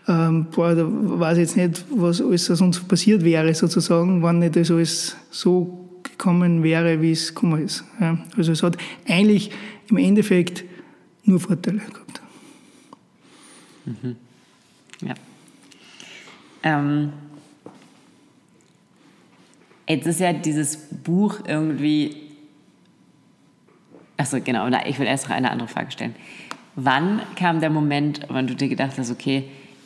Ähm, 0.07 0.47
boah, 0.53 0.75
da 0.75 0.85
weiß 0.87 1.37
ich 1.37 1.43
jetzt 1.43 1.57
nicht, 1.57 1.85
was 1.89 2.21
alles 2.21 2.49
aus 2.51 2.61
uns 2.61 2.79
passiert 2.79 3.23
wäre, 3.23 3.53
sozusagen, 3.53 4.21
wenn 4.21 4.39
nicht 4.39 4.55
das 4.55 4.69
alles 4.69 5.15
so 5.31 5.89
gekommen 6.03 6.63
wäre, 6.63 7.01
wie 7.01 7.11
es 7.11 7.33
gekommen 7.33 7.63
ist. 7.63 7.83
Ja, 7.99 8.17
also 8.37 8.51
es 8.51 8.61
hat 8.61 8.77
eigentlich 9.07 9.51
im 9.89 9.97
Endeffekt 9.97 10.63
nur 11.23 11.39
Vorteile 11.39 11.79
gehabt. 11.79 12.21
Ja. 15.01 15.13
Ähm, 16.63 17.09
jetzt 19.87 20.07
ist 20.07 20.19
ja 20.19 20.33
dieses 20.33 20.77
Buch 20.77 21.39
irgendwie. 21.47 22.15
Achso, 24.17 24.39
genau. 24.41 24.67
Na, 24.69 24.87
ich 24.87 24.99
will 24.99 25.07
erst 25.07 25.27
noch 25.27 25.35
eine 25.35 25.51
andere 25.51 25.67
Frage 25.67 25.91
stellen. 25.91 26.15
Wann 26.75 27.21
kam 27.35 27.59
der 27.59 27.69
Moment, 27.69 28.21
wann 28.27 28.47
du 28.47 28.55
dir 28.55 28.67
gedacht 28.67 28.97
hast, 28.97 29.11
okay, 29.11 29.45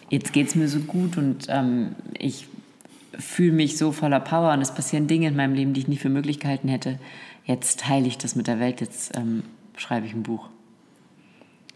jetzt 0.09 0.33
geht 0.33 0.47
es 0.47 0.55
mir 0.55 0.67
so 0.67 0.79
gut 0.79 1.17
und 1.17 1.45
ähm, 1.49 1.95
ich 2.17 2.47
fühle 3.17 3.51
mich 3.51 3.77
so 3.77 3.91
voller 3.91 4.19
Power 4.19 4.53
und 4.53 4.61
es 4.61 4.73
passieren 4.73 5.07
Dinge 5.07 5.27
in 5.27 5.35
meinem 5.35 5.53
Leben, 5.53 5.73
die 5.73 5.81
ich 5.81 5.87
nie 5.87 5.97
für 5.97 6.09
möglich 6.09 6.39
gehalten 6.39 6.67
hätte. 6.67 6.99
Jetzt 7.45 7.81
teile 7.81 8.07
ich 8.07 8.17
das 8.17 8.35
mit 8.35 8.47
der 8.47 8.59
Welt, 8.59 8.81
jetzt 8.81 9.15
ähm, 9.17 9.43
schreibe 9.75 10.05
ich 10.05 10.13
ein 10.13 10.23
Buch. 10.23 10.49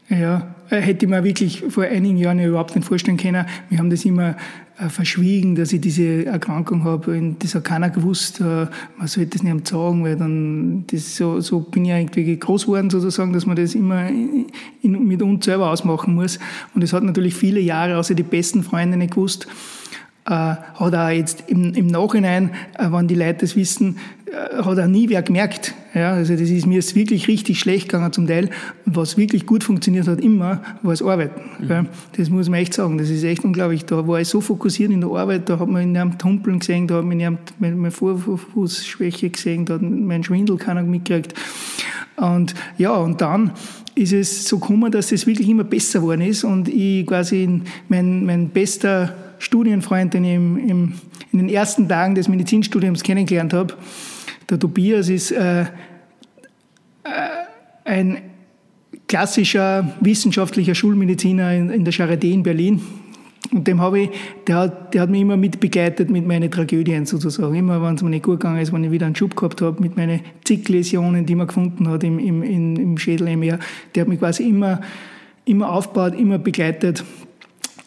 Ja, 0.10 0.56
äh, 0.70 0.82
hätte 0.82 1.06
ich 1.06 1.10
mir 1.10 1.24
wirklich 1.24 1.64
vor 1.70 1.84
einigen 1.84 2.18
Jahren 2.18 2.40
ja 2.40 2.48
überhaupt 2.48 2.76
nicht 2.76 2.88
vorstellen 2.88 3.18
können. 3.18 3.46
Wir 3.70 3.78
haben 3.78 3.90
das 3.90 4.06
immer 4.06 4.36
verschwiegen, 4.90 5.56
dass 5.56 5.72
ich 5.72 5.82
diese 5.82 6.26
Erkrankung 6.26 6.84
habe. 6.84 7.12
Und 7.12 7.44
das 7.44 7.56
hat 7.56 7.64
keiner 7.64 7.90
gewusst. 7.90 8.40
Äh, 8.42 8.68
man 8.98 9.08
sollte 9.08 9.32
das 9.32 9.44
nicht 9.44 9.68
sagen, 9.68 10.04
weil 10.04 10.16
dann, 10.16 10.86
das 10.88 11.16
so, 11.16 11.40
so 11.40 11.60
bin 11.60 11.86
ich 11.86 11.92
irgendwie 11.92 12.38
groß 12.38 12.66
geworden, 12.66 12.90
sozusagen, 12.90 13.34
dass 13.34 13.46
man 13.46 13.56
das 13.56 13.76
immer 13.76 14.08
in, 14.08 14.48
in, 14.82 15.08
mit 15.08 15.22
uns 15.22 15.46
selber 15.46 15.70
ausmachen 15.70 16.16
muss. 16.16 16.40
Und 16.74 16.84
es 16.84 16.94
hat 16.94 17.04
natürlich 17.04 17.36
viele 17.36 17.60
Jahre, 17.60 17.98
außer 17.98 18.16
die 18.16 18.24
besten 18.24 18.64
Freunde 18.64 18.98
nicht 18.98 19.14
gewusst. 19.14 19.48
Äh, 20.26 20.30
hat 20.32 20.96
auch 20.96 21.10
jetzt 21.10 21.44
im, 21.48 21.74
im 21.74 21.88
Nachhinein, 21.88 22.52
äh, 22.78 22.90
wenn 22.92 23.08
die 23.10 23.16
Leute 23.16 23.40
das 23.42 23.58
wissen, 23.58 23.98
äh, 24.26 24.64
hat 24.64 24.80
auch 24.80 24.88
nie 24.88 25.10
wer 25.10 25.22
gemerkt. 25.22 25.74
Ja, 25.94 26.14
also 26.14 26.34
das 26.34 26.50
ist 26.50 26.66
mir 26.66 26.80
ist 26.80 26.96
wirklich 26.96 27.28
richtig 27.28 27.60
schlecht 27.60 27.90
gegangen 27.90 28.12
zum 28.14 28.26
Teil. 28.26 28.50
Und 28.86 28.96
was 28.96 29.18
wirklich 29.18 29.46
gut 29.46 29.66
funktioniert 29.66 30.08
hat 30.08 30.22
immer, 30.22 30.62
war 30.82 30.92
das 30.94 31.02
Arbeiten. 31.02 31.42
Ja, 31.68 31.86
das 32.16 32.30
muss 32.30 32.48
man 32.50 32.62
echt 32.62 32.74
sagen. 32.74 32.98
Das 32.98 33.10
ist 33.10 33.24
echt 33.26 33.44
unglaublich. 33.44 33.84
Da 33.84 34.08
war 34.08 34.22
ich 34.22 34.30
so 34.30 34.40
fokussiert 34.40 34.92
in 34.92 35.02
der 35.02 35.10
Arbeit, 35.10 35.50
da 35.50 35.60
hat 35.60 35.68
man 35.68 35.84
in 35.84 35.98
einem 35.98 36.18
Tumpeln 36.18 36.60
gesehen, 36.60 36.88
da 36.88 36.96
hat 36.96 37.04
man 37.04 37.20
in 37.20 37.26
einem 37.28 37.38
meine, 37.60 37.92
Vorfußschwäche 37.92 39.30
gesehen, 39.30 39.66
da 39.66 39.74
hat 39.74 39.82
mein 39.82 40.24
Schwindel 40.24 40.56
keiner 40.58 40.84
mitgekriegt. 40.84 41.34
Und 42.16 42.54
ja, 42.78 42.94
und 42.94 43.20
dann 43.20 43.52
ist 43.96 44.14
es 44.14 44.48
so 44.48 44.58
gekommen, 44.58 44.92
dass 44.92 45.12
es 45.12 45.28
wirklich 45.28 45.50
immer 45.50 45.64
besser 45.66 46.00
geworden 46.00 46.22
ist 46.22 46.44
und 46.46 46.70
ich 46.70 47.06
quasi 47.06 47.44
in- 47.44 47.64
mein, 47.90 48.26
mein 48.26 48.50
bester 48.50 49.14
Studienfreund, 49.40 50.14
den 50.14 50.24
ich 50.24 50.36
im, 50.36 50.58
im, 50.58 50.94
in 51.32 51.40
den 51.40 51.50
ersten 51.50 51.88
Tagen 51.88 52.16
des 52.16 52.28
Medizinstudiums 52.28 53.04
kennengelernt 53.04 53.54
habe, 53.54 53.76
der 54.50 54.60
Tobias 54.60 55.10
ist 55.10 55.32
äh, 55.32 55.62
äh, 55.62 55.66
ein 57.86 58.18
klassischer 59.08 59.94
wissenschaftlicher 60.00 60.76
Schulmediziner 60.76 61.54
in, 61.54 61.70
in 61.70 61.86
der 61.86 61.94
Charité 61.94 62.32
in 62.32 62.44
Berlin. 62.44 62.82
Und 63.52 63.68
dem 63.68 63.82
habe 63.82 64.02
ich, 64.02 64.10
der 64.48 64.56
hat, 64.56 64.94
der 64.94 65.02
hat 65.02 65.10
mich 65.10 65.22
immer 65.22 65.38
mitbegleitet 65.38 66.10
mit 66.10 66.26
meinen 66.26 66.50
Tragödien 66.50 67.06
sozusagen. 67.06 67.54
Immer, 67.54 67.82
wenn 67.84 67.96
es 67.96 68.02
mir 68.02 68.10
nicht 68.10 68.24
gut 68.24 68.40
gegangen 68.40 68.62
ist, 68.62 68.74
wenn 68.74 68.84
ich 68.84 68.92
wieder 68.92 69.06
einen 69.06 69.16
Schub 69.16 69.36
gehabt 69.36 69.62
habe, 69.62 69.82
mit 69.82 69.96
meinen 69.96 70.22
zig 70.44 70.68
Läsionen, 70.70 71.26
die 71.26 71.36
man 71.36 71.48
gefunden 71.48 71.88
hat 71.90 72.04
im, 72.04 72.20
im, 72.20 72.42
im, 72.42 72.76
im 72.76 72.98
Schädel 72.98 73.28
im 73.28 73.42
Meer. 73.42 73.60
Der 73.94 74.02
hat 74.02 74.08
mich 74.08 74.20
quasi 74.20 74.48
immer, 74.48 74.82
immer 75.46 75.72
aufgebaut, 75.72 76.16
immer 76.18 76.40
begleitet. 76.40 77.04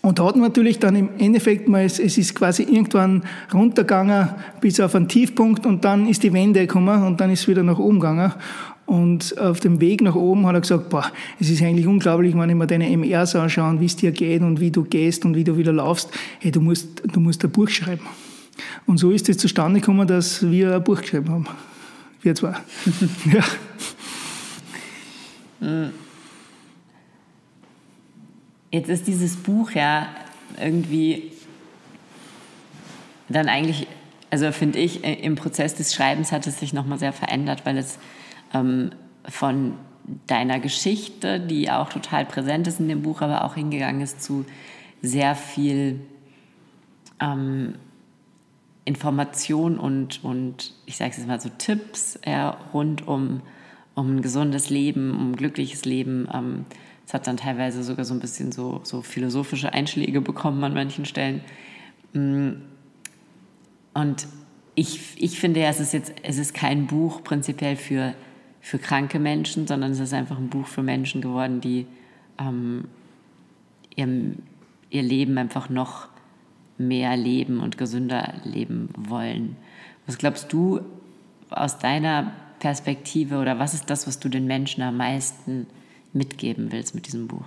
Und 0.07 0.21
hat 0.21 0.37
natürlich 0.37 0.79
dann 0.79 0.95
im 0.95 1.09
Endeffekt 1.19 1.67
mal, 1.67 1.85
es, 1.85 1.99
es 1.99 2.17
ist 2.17 2.37
quasi 2.37 2.63
irgendwann 2.63 3.25
runtergegangen 3.53 4.29
bis 4.61 4.79
auf 4.79 4.95
einen 4.95 5.09
Tiefpunkt 5.09 5.67
und 5.67 5.85
dann 5.85 6.07
ist 6.07 6.23
die 6.23 6.33
Wende 6.33 6.61
gekommen 6.61 7.03
und 7.03 7.21
dann 7.21 7.33
ist 7.33 7.41
es 7.41 7.49
wieder 7.49 7.65
nach 7.65 7.81
oben 7.81 7.99
gegangen. 7.99 8.33
Und 8.87 9.37
auf 9.37 9.59
dem 9.59 9.81
Weg 9.81 10.03
nach 10.03 10.15
oben 10.15 10.47
hat 10.47 10.55
er 10.55 10.61
gesagt, 10.61 10.91
boah, 10.91 11.11
es 11.41 11.51
ist 11.51 11.61
eigentlich 11.61 11.89
unglaublich, 11.89 12.37
wenn 12.37 12.49
ich 12.49 12.55
mir 12.55 12.69
deine 12.69 12.97
MRs 12.97 13.35
anschaue, 13.35 13.81
wie 13.81 13.87
es 13.87 13.97
dir 13.97 14.13
geht 14.13 14.43
und 14.43 14.61
wie 14.61 14.71
du 14.71 14.85
gehst 14.85 15.25
und 15.25 15.35
wie 15.35 15.43
du 15.43 15.57
wieder 15.57 15.73
laufst. 15.73 16.09
Hey, 16.39 16.53
du 16.53 16.61
musst, 16.61 17.03
du 17.13 17.19
musst 17.19 17.43
ein 17.43 17.51
Buch 17.51 17.69
schreiben. 17.69 18.07
Und 18.87 18.99
so 18.99 19.11
ist 19.11 19.29
es 19.29 19.39
zustande 19.39 19.81
gekommen, 19.81 20.07
dass 20.07 20.49
wir 20.49 20.77
ein 20.77 20.85
Buch 20.85 21.01
geschrieben 21.01 21.31
haben. 21.31 21.47
Wir 22.23 22.33
zwei. 22.37 22.55
ja. 25.61 25.91
Jetzt 28.71 28.89
ist 28.89 29.07
dieses 29.07 29.37
Buch 29.37 29.71
ja 29.73 30.09
irgendwie 30.61 31.33
dann 33.29 33.49
eigentlich, 33.49 33.87
also 34.31 34.53
finde 34.53 34.79
ich, 34.79 35.05
äh, 35.05 35.15
im 35.15 35.35
Prozess 35.35 35.75
des 35.75 35.95
Schreibens 35.95 36.33
hat 36.33 36.47
es 36.47 36.61
sich 36.61 36.73
nochmal 36.73 36.99
sehr 36.99 37.13
verändert, 37.13 37.65
weil 37.65 37.77
es 37.79 37.99
ähm, 38.55 38.91
von 39.29 39.75
deiner 40.27 40.61
Geschichte, 40.61 41.41
die 41.41 41.71
auch 41.71 41.89
total 41.89 42.25
präsent 42.25 42.67
ist 42.69 42.79
in 42.79 42.89
dem 42.89 43.03
Buch, 43.03 43.23
aber 43.23 43.45
auch 43.45 43.55
hingegangen 43.55 44.01
ist 44.01 44.23
zu 44.23 44.45
sehr 45.03 45.35
viel 45.35 46.01
ähm, 47.21 47.75
Information 48.85 49.79
und, 49.79 50.23
und 50.23 50.75
ich 50.87 50.97
sage 50.97 51.11
es 51.11 51.17
jetzt 51.17 51.27
mal 51.27 51.41
so 51.41 51.51
Tipps 51.59 52.21
ja, 52.25 52.57
rund 52.73 53.07
um, 53.09 53.43
um 53.95 54.17
ein 54.17 54.23
gesundes 54.23 54.71
Leben, 54.71 55.11
um 55.11 55.33
ein 55.33 55.37
glückliches 55.37 55.85
Leben. 55.85 56.29
Ähm, 56.33 56.67
hat 57.17 57.27
dann 57.27 57.37
teilweise 57.37 57.83
sogar 57.83 58.05
so 58.05 58.15
ein 58.15 58.21
bisschen 58.21 58.53
so, 58.53 58.81
so 58.85 59.03
philosophische 59.03 59.73
Einschläge 59.73 60.21
bekommen 60.21 60.63
an 60.65 60.75
manchen 60.75 61.05
Stellen. 61.05 61.41
Mm. 62.13 62.63
Und 63.95 64.29
ich, 64.75 65.01
ich 65.17 65.41
finde 65.41 65.61
ja, 65.61 65.69
es 65.69 65.81
ist 65.81 65.93
jetzt, 65.93 66.13
es 66.23 66.39
ist 66.39 66.55
kein 66.55 66.87
Buch 66.87 67.25
prinzipiell 67.25 67.77
für, 67.77 68.15
für 68.61 68.79
kranke 68.79 69.19
Menschen, 69.19 69.67
sondern 69.67 69.93
es 69.93 70.01
ist 70.01 70.13
einfach 70.13 70.39
ein 70.39 70.51
Buch 70.51 70.67
für 70.67 70.83
Menschen 70.83 71.23
geworden, 71.23 71.61
die 71.61 71.87
ähm, 72.39 72.85
ihr, 73.97 74.35
ihr 74.91 75.03
Leben 75.03 75.39
einfach 75.39 75.71
noch 75.71 76.09
mehr 76.79 77.17
leben 77.17 77.61
und 77.61 77.79
gesünder 77.79 78.35
leben 78.45 78.91
wollen. 78.97 79.57
Was 80.05 80.19
glaubst 80.19 80.53
du 80.53 80.81
aus 81.49 81.79
deiner 81.79 82.33
Perspektive 82.59 83.39
oder 83.39 83.59
was 83.59 83.73
ist 83.73 83.89
das, 83.89 84.07
was 84.07 84.19
du 84.19 84.29
den 84.29 84.47
Menschen 84.47 84.83
am 84.83 84.99
meisten 84.99 85.67
mitgeben 86.17 86.73
willst 86.73 86.95
mit 86.95 87.07
diesem 87.07 87.29
Buch? 87.29 87.45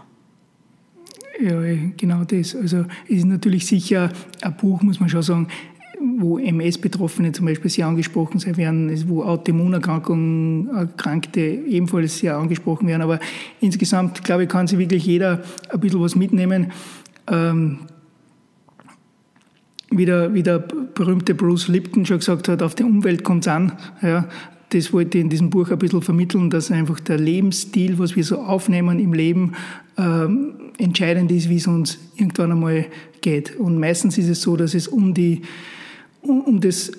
Ja, 1.41 1.62
genau 1.95 2.23
das. 2.25 2.55
Also 2.55 2.86
es 3.08 3.17
ist 3.17 3.25
natürlich 3.25 3.65
sicher 3.65 4.12
ein 4.41 4.58
Buch, 4.58 4.82
muss 4.82 4.99
man 4.99 5.10
schon 5.10 5.21
sagen, 5.21 5.47
wo 6.17 6.38
MS-Betroffene 6.38 7.32
zum 7.32 7.45
Beispiel 7.45 7.69
sehr 7.69 7.88
angesprochen 7.88 8.39
sein 8.39 8.58
werden, 8.58 9.10
wo 9.10 9.23
Autoimmunerkrankungen 9.23 10.69
Erkrankte 10.69 11.41
ebenfalls 11.41 12.19
sehr 12.19 12.38
angesprochen 12.38 12.88
werden. 12.88 13.01
Aber 13.01 13.19
insgesamt, 13.60 14.23
glaube 14.23 14.43
ich, 14.43 14.49
kann 14.49 14.67
sich 14.67 14.77
wirklich 14.77 15.05
jeder 15.05 15.43
ein 15.69 15.79
bisschen 15.79 16.01
was 16.01 16.15
mitnehmen. 16.15 16.71
Ähm, 17.27 17.79
wie, 19.91 20.05
der, 20.05 20.34
wie 20.34 20.43
der 20.43 20.60
berühmte 20.60 21.36
Bruce 21.36 21.67
Lipton 21.67 22.05
schon 22.05 22.19
gesagt 22.19 22.47
hat, 22.47 22.62
auf 22.62 22.75
die 22.75 22.84
Umwelt 22.84 23.23
kommt 23.23 23.45
es 23.45 23.47
an. 23.47 23.73
Ja, 24.01 24.27
das 24.69 24.93
wollte 24.93 25.17
ich 25.17 25.23
in 25.23 25.29
diesem 25.29 25.49
Buch 25.49 25.71
ein 25.71 25.79
bisschen 25.79 26.01
vermitteln, 26.01 26.49
dass 26.49 26.71
einfach 26.71 26.99
der 26.99 27.17
Lebensstil, 27.17 27.97
was 27.97 28.15
wir 28.15 28.23
so 28.23 28.39
aufnehmen 28.39 28.99
im 28.99 29.13
Leben, 29.13 29.53
ähm, 29.97 30.53
entscheidend 30.77 31.32
ist, 31.32 31.49
wie 31.49 31.58
es 31.58 31.67
uns 31.67 31.97
irgendwann 32.15 32.51
einmal 32.51 32.86
geht. 33.21 33.55
Und 33.58 33.79
meistens 33.79 34.17
ist 34.17 34.29
es 34.29 34.41
so, 34.41 34.55
dass 34.55 34.73
es 34.73 34.88
um, 34.88 35.13
die, 35.13 35.41
um, 36.21 36.41
um 36.41 36.62
das 36.62 36.91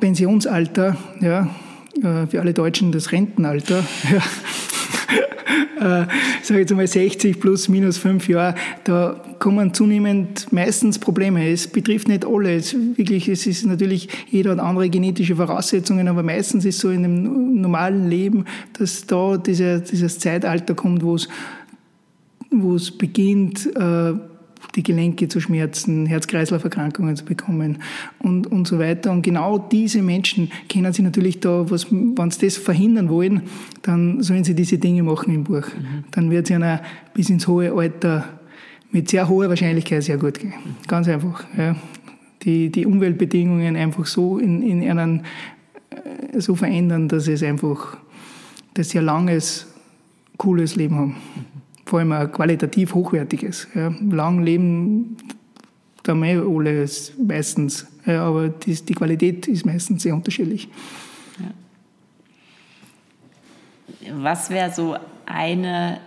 Pensionsalter, 0.00 0.96
ja, 1.20 1.54
äh, 2.02 2.26
für 2.26 2.40
alle 2.40 2.54
Deutschen 2.54 2.92
das 2.92 3.12
Rentenalter, 3.12 3.84
ja, 4.10 4.22
äh, 5.80 6.06
sage 6.42 6.60
jetzt 6.60 6.74
mal 6.74 6.86
60 6.86 7.40
plus 7.40 7.68
minus 7.68 7.98
fünf 7.98 8.28
Jahre, 8.28 8.54
da 8.84 9.20
kommen 9.38 9.74
zunehmend 9.74 10.52
meistens 10.52 10.98
Probleme. 10.98 11.48
Es 11.48 11.66
betrifft 11.66 12.08
nicht 12.08 12.24
alle. 12.24 12.54
Es, 12.54 12.74
wirklich, 12.74 13.28
es 13.28 13.46
ist 13.46 13.66
natürlich, 13.66 14.08
jeder 14.30 14.52
hat 14.52 14.58
andere 14.58 14.88
genetische 14.88 15.36
Voraussetzungen, 15.36 16.08
aber 16.08 16.22
meistens 16.22 16.64
ist 16.64 16.80
so 16.80 16.90
in 16.90 17.02
dem 17.02 17.60
normalen 17.60 18.08
Leben, 18.08 18.44
dass 18.78 19.06
da 19.06 19.36
dieser, 19.36 19.80
dieses 19.80 20.18
Zeitalter 20.18 20.74
kommt, 20.74 21.02
wo 21.02 21.14
es 21.14 21.28
wo 22.50 22.74
es 22.74 22.90
beginnt, 22.90 23.66
äh, 23.76 24.14
die 24.74 24.82
Gelenke 24.82 25.28
zu 25.28 25.40
schmerzen, 25.40 26.06
Herz-Kreislauf-Erkrankungen 26.06 27.16
zu 27.16 27.24
bekommen 27.24 27.78
und, 28.18 28.46
und 28.46 28.66
so 28.66 28.78
weiter. 28.78 29.10
Und 29.10 29.22
genau 29.22 29.58
diese 29.58 30.02
Menschen 30.02 30.50
kennen 30.68 30.92
sich 30.92 31.04
natürlich 31.04 31.40
da, 31.40 31.70
was, 31.70 31.90
wenn 31.90 32.30
sie 32.30 32.46
das 32.46 32.56
verhindern 32.56 33.08
wollen, 33.08 33.42
dann 33.82 34.22
sollen 34.22 34.44
sie 34.44 34.54
diese 34.54 34.78
Dinge 34.78 35.02
machen 35.02 35.34
im 35.34 35.44
Buch. 35.44 35.66
Mhm. 35.66 36.04
Dann 36.10 36.30
wird 36.30 36.44
es 36.44 36.50
ihnen 36.50 36.80
bis 37.14 37.30
ins 37.30 37.46
hohe 37.46 37.72
Alter 37.72 38.28
mit 38.90 39.08
sehr 39.08 39.28
hoher 39.28 39.48
Wahrscheinlichkeit 39.48 40.02
sehr 40.02 40.16
gut 40.16 40.38
gehen. 40.38 40.54
Ganz 40.86 41.08
einfach. 41.08 41.44
Ja. 41.56 41.76
Die, 42.42 42.70
die 42.70 42.86
Umweltbedingungen 42.86 43.76
einfach 43.76 44.06
so 44.06 44.38
in, 44.38 44.62
in 44.62 44.88
einen, 44.88 45.24
äh, 45.90 46.40
so 46.40 46.54
verändern, 46.54 47.08
dass 47.08 47.26
es 47.26 47.42
einfach, 47.42 47.96
dass 48.74 48.90
sie 48.90 48.98
ein 48.98 49.04
langes, 49.04 49.66
cooles 50.36 50.76
Leben 50.76 50.94
haben. 50.94 51.16
Mhm 51.34 51.57
vor 51.88 52.00
allem 52.00 52.12
ein 52.12 52.30
qualitativ 52.30 52.94
hochwertiges. 52.94 53.66
Ja. 53.74 53.90
Lang 54.10 54.42
leben 54.44 55.16
da 56.02 56.14
mehr 56.14 56.42
alle 56.42 56.86
meistens, 57.26 57.86
ja, 58.04 58.26
aber 58.26 58.50
die, 58.50 58.74
die, 58.74 58.94
Qualität 58.94 59.48
ist 59.48 59.64
meistens 59.64 60.02
sehr 60.02 60.14
unterschiedlich. 60.14 60.68
Ja. 64.00 64.12
Was 64.22 64.50
wäre 64.50 64.70
so 64.70 64.96
eine, 65.24 65.98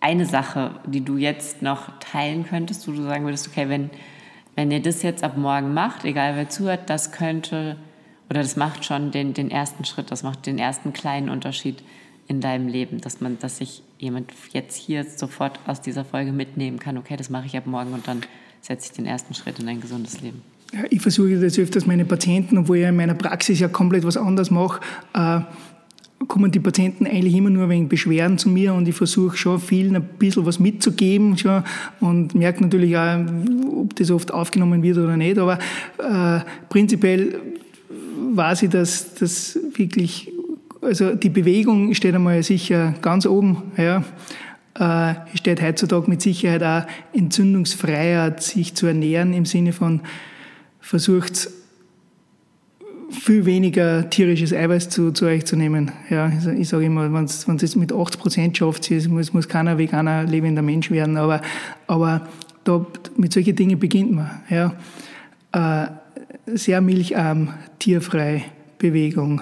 eine 0.00 0.26
Sache, 0.26 0.76
die 0.86 1.04
du 1.04 1.16
jetzt 1.16 1.60
noch 1.60 1.98
teilen 1.98 2.44
könntest, 2.44 2.86
wo 2.86 2.92
du 2.92 3.02
sagen 3.02 3.24
würdest, 3.24 3.48
okay, 3.48 3.68
wenn, 3.68 3.90
wenn 4.54 4.70
ihr 4.70 4.80
das 4.80 5.02
jetzt 5.02 5.24
ab 5.24 5.36
morgen 5.36 5.74
macht, 5.74 6.04
egal 6.04 6.36
wer 6.36 6.48
zuhört, 6.48 6.88
das 6.88 7.10
könnte 7.10 7.76
oder 8.30 8.42
das 8.42 8.54
macht 8.54 8.84
schon 8.84 9.10
den, 9.10 9.34
den 9.34 9.50
ersten 9.50 9.84
Schritt, 9.84 10.12
das 10.12 10.22
macht 10.22 10.46
den 10.46 10.58
ersten 10.58 10.92
kleinen 10.92 11.28
Unterschied 11.28 11.82
in 12.26 12.40
deinem 12.40 12.68
Leben, 12.68 13.00
dass 13.00 13.20
man, 13.20 13.38
dass 13.38 13.58
sich 13.58 13.82
jemand 14.04 14.32
jetzt 14.52 14.76
hier 14.76 15.04
sofort 15.04 15.58
aus 15.66 15.80
dieser 15.80 16.04
Folge 16.04 16.32
mitnehmen 16.32 16.78
kann, 16.78 16.96
okay, 16.98 17.16
das 17.16 17.30
mache 17.30 17.46
ich 17.46 17.56
ab 17.56 17.66
morgen 17.66 17.92
und 17.92 18.06
dann 18.06 18.20
setze 18.60 18.90
ich 18.90 18.92
den 18.92 19.06
ersten 19.06 19.34
Schritt 19.34 19.58
in 19.58 19.68
ein 19.68 19.80
gesundes 19.80 20.20
Leben. 20.20 20.42
Ja, 20.72 20.84
ich 20.90 21.00
versuche 21.00 21.38
das 21.40 21.58
öfters 21.58 21.86
meine 21.86 22.04
Patienten, 22.04 22.58
obwohl 22.58 22.78
ich 22.78 22.84
in 22.84 22.96
meiner 22.96 23.14
Praxis 23.14 23.60
ja 23.60 23.68
komplett 23.68 24.04
was 24.04 24.16
anderes 24.16 24.50
mache, 24.50 24.80
äh, 25.14 25.40
kommen 26.26 26.50
die 26.50 26.60
Patienten 26.60 27.06
eigentlich 27.06 27.34
immer 27.34 27.50
nur 27.50 27.68
wegen 27.68 27.88
Beschwerden 27.88 28.38
zu 28.38 28.48
mir 28.48 28.72
und 28.74 28.88
ich 28.88 28.94
versuche 28.94 29.36
schon 29.36 29.60
vielen 29.60 29.94
ein 29.96 30.02
bisschen 30.18 30.46
was 30.46 30.58
mitzugeben 30.58 31.36
schon 31.36 31.62
und 32.00 32.34
merke 32.34 32.62
natürlich 32.62 32.96
auch, 32.96 33.18
ob 33.80 33.94
das 33.96 34.10
oft 34.10 34.32
aufgenommen 34.32 34.82
wird 34.82 34.96
oder 34.96 35.16
nicht, 35.16 35.38
aber 35.38 35.58
äh, 35.98 36.40
prinzipiell 36.68 37.40
weiß 38.32 38.62
ich, 38.62 38.70
dass 38.70 39.14
das 39.14 39.58
wirklich 39.76 40.33
also 40.84 41.14
die 41.14 41.30
Bewegung 41.30 41.94
steht 41.94 42.14
einmal 42.14 42.42
sicher 42.42 42.94
ganz 43.02 43.26
oben. 43.26 43.72
Ja. 43.76 44.04
Äh, 44.74 45.14
steht 45.36 45.62
heutzutage 45.62 46.10
mit 46.10 46.20
Sicherheit 46.20 46.62
auch 46.62 46.88
entzündungsfreier, 47.12 48.38
sich 48.38 48.74
zu 48.74 48.86
ernähren 48.86 49.32
im 49.32 49.44
Sinne 49.44 49.72
von 49.72 50.00
versucht 50.80 51.48
viel 53.10 53.46
weniger 53.46 54.10
tierisches 54.10 54.52
Eiweiß 54.52 54.88
zu, 54.88 55.12
zu 55.12 55.26
euch 55.26 55.44
zu 55.44 55.56
nehmen. 55.56 55.92
Ja, 56.10 56.24
also 56.26 56.50
ich 56.50 56.68
sage 56.68 56.86
immer, 56.86 57.12
wenn 57.12 57.24
es 57.24 57.76
mit 57.76 57.92
80 57.92 58.20
Prozent 58.20 58.56
schafft, 58.56 58.90
muss, 59.08 59.32
muss 59.32 59.48
keiner 59.48 59.78
veganer 59.78 60.24
lebender 60.24 60.62
Mensch 60.62 60.90
werden, 60.90 61.16
aber, 61.16 61.40
aber 61.86 62.26
da, 62.64 62.84
mit 63.16 63.32
solchen 63.32 63.54
Dingen 63.54 63.78
beginnt 63.78 64.12
man. 64.12 64.30
Ja. 64.50 64.74
Äh, 65.52 65.86
sehr 66.46 66.80
milcharm, 66.80 67.50
tierfrei 67.78 68.44
Bewegung 68.78 69.40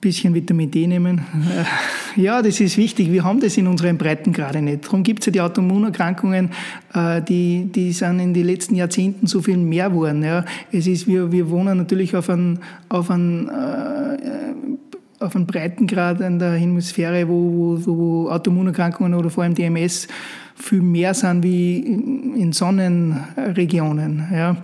bisschen 0.00 0.34
Vitamin 0.34 0.70
D 0.70 0.86
nehmen. 0.86 1.20
Ja, 2.16 2.42
das 2.42 2.60
ist 2.60 2.76
wichtig. 2.76 3.12
Wir 3.12 3.22
haben 3.22 3.40
das 3.40 3.56
in 3.56 3.66
unseren 3.66 3.96
Breiten 3.96 4.32
gerade 4.32 4.60
nicht. 4.62 4.86
Darum 4.86 5.02
gibt 5.02 5.20
es 5.20 5.26
ja 5.26 5.32
die 5.32 5.40
Autoimmunerkrankungen, 5.40 6.50
äh, 6.92 7.22
die, 7.22 7.70
die 7.72 7.92
sind 7.92 8.18
in 8.18 8.34
den 8.34 8.46
letzten 8.46 8.74
Jahrzehnten 8.74 9.26
so 9.26 9.40
viel 9.40 9.56
mehr 9.56 9.90
geworden. 9.90 10.24
Ja. 10.24 10.44
Es 10.72 10.86
ist, 10.86 11.06
wir, 11.06 11.30
wir 11.30 11.50
wohnen 11.50 11.78
natürlich 11.78 12.16
auf 12.16 12.28
einem, 12.28 12.58
auf 12.88 13.10
einem, 13.10 13.48
äh, 13.48 15.22
auf 15.24 15.36
einem 15.36 15.46
Breitengrad 15.46 16.20
in 16.20 16.38
der 16.38 16.54
Hemisphäre, 16.54 17.28
wo, 17.28 17.78
wo, 17.84 17.86
wo 17.86 18.30
Autoimmunerkrankungen 18.30 19.14
oder 19.14 19.30
vor 19.30 19.44
allem 19.44 19.54
DMS 19.54 20.08
viel 20.56 20.82
mehr 20.82 21.14
sind 21.14 21.42
wie 21.42 21.78
in 21.78 22.52
Sonnenregionen. 22.52 24.28
Ja. 24.32 24.56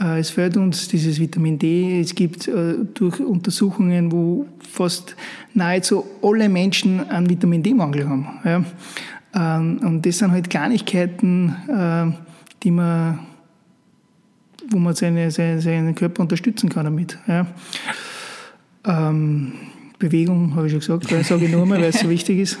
Äh, 0.00 0.20
es 0.20 0.30
fehlt 0.30 0.56
uns 0.56 0.88
dieses 0.88 1.20
Vitamin 1.20 1.58
D. 1.58 2.00
Es 2.00 2.14
gibt 2.14 2.48
äh, 2.48 2.74
durch 2.94 3.20
Untersuchungen, 3.20 4.10
wo 4.10 4.46
fast 4.58 5.14
nahezu 5.54 6.04
alle 6.22 6.48
Menschen 6.48 7.08
einen 7.08 7.28
Vitamin 7.28 7.62
D-Mangel 7.62 8.08
haben. 8.08 8.66
Ähm, 9.34 9.78
und 9.82 10.04
das 10.06 10.18
sind 10.18 10.32
halt 10.32 10.48
Kleinigkeiten, 10.48 11.54
äh, 11.68 12.06
die 12.62 12.70
man, 12.70 13.20
wo 14.70 14.78
man 14.78 14.94
seine, 14.94 15.30
seine, 15.30 15.60
seinen 15.60 15.94
Körper 15.94 16.22
unterstützen 16.22 16.68
kann 16.68 16.84
damit. 16.84 17.18
Ähm, 18.86 19.52
Bewegung, 19.98 20.54
habe 20.56 20.66
ich 20.66 20.72
schon 20.72 20.98
gesagt, 20.98 21.26
sage 21.26 21.44
ich 21.44 21.52
nur 21.52 21.66
mal, 21.66 21.78
weil 21.78 21.90
es 21.90 22.00
so 22.00 22.08
wichtig 22.08 22.38
ist. 22.38 22.58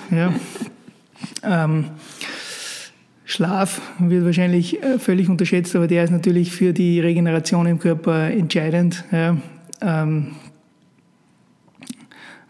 Schlaf 3.30 3.80
wird 4.00 4.24
wahrscheinlich 4.24 4.82
äh, 4.82 4.98
völlig 4.98 5.28
unterschätzt, 5.28 5.76
aber 5.76 5.86
der 5.86 6.02
ist 6.02 6.10
natürlich 6.10 6.50
für 6.50 6.72
die 6.72 6.98
Regeneration 6.98 7.64
im 7.66 7.78
Körper 7.78 8.28
entscheidend. 8.28 9.04
Ja, 9.12 9.36
ähm, 9.80 10.32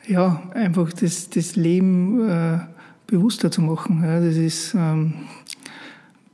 ja 0.08 0.42
einfach 0.54 0.90
das, 0.94 1.28
das 1.28 1.56
Leben 1.56 2.26
äh, 2.26 2.60
bewusster 3.06 3.50
zu 3.50 3.60
machen. 3.60 4.02
Ja, 4.02 4.20
das 4.20 4.36
ist 4.36 4.74
ähm, 4.74 5.12